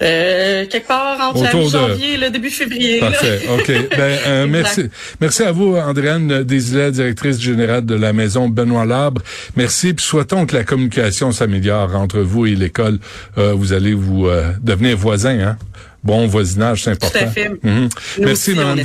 Euh, 0.02 0.66
quelque 0.66 0.88
part 0.88 1.22
entre 1.22 1.44
la 1.44 1.54
mi-janvier 1.54 2.14
et 2.16 2.18
le 2.18 2.30
début 2.30 2.50
février. 2.50 3.00
Parfait. 3.00 3.42
OK. 3.50 3.72
Ben, 3.96 4.20
euh, 4.28 4.48
merci. 4.48 4.90
Merci 5.22 5.44
à 5.44 5.54
vous, 5.54 5.78
Andréane 5.78 6.44
Desilets, 6.44 6.92
directrice 6.92 7.40
générale 7.40 7.86
de 7.86 7.96
la 7.96 8.12
maison 8.12 8.50
Benoît 8.50 8.86
Labre. 8.86 9.22
Merci. 9.56 9.94
Puis 9.94 10.06
souhaitons 10.06 10.46
que 10.46 10.56
la 10.56 10.66
communication 10.66 11.32
s'améliore 11.32 11.96
entre 11.96 12.20
vous 12.20 12.46
et 12.46 12.56
l'école. 12.56 13.00
Euh, 13.38 13.54
vous 13.54 13.72
allez 13.72 13.94
vous 13.94 14.28
euh, 14.28 14.52
devenir 14.62 14.98
voisins, 14.98 15.40
hein? 15.40 15.58
Bon 16.04 16.28
voisinage, 16.28 16.84
c'est 16.84 16.92
important. 16.92 17.20
Tout 17.20 17.26
à 17.26 17.28
fait. 17.30 17.50
Mhm. 17.64 17.90
Merci, 18.20 18.54
Madame 18.54 18.84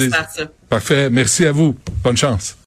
Parfait. 0.68 1.10
Merci 1.10 1.44
à 1.44 1.52
vous. 1.52 1.76
Bonne 2.04 2.16
chance. 2.16 2.56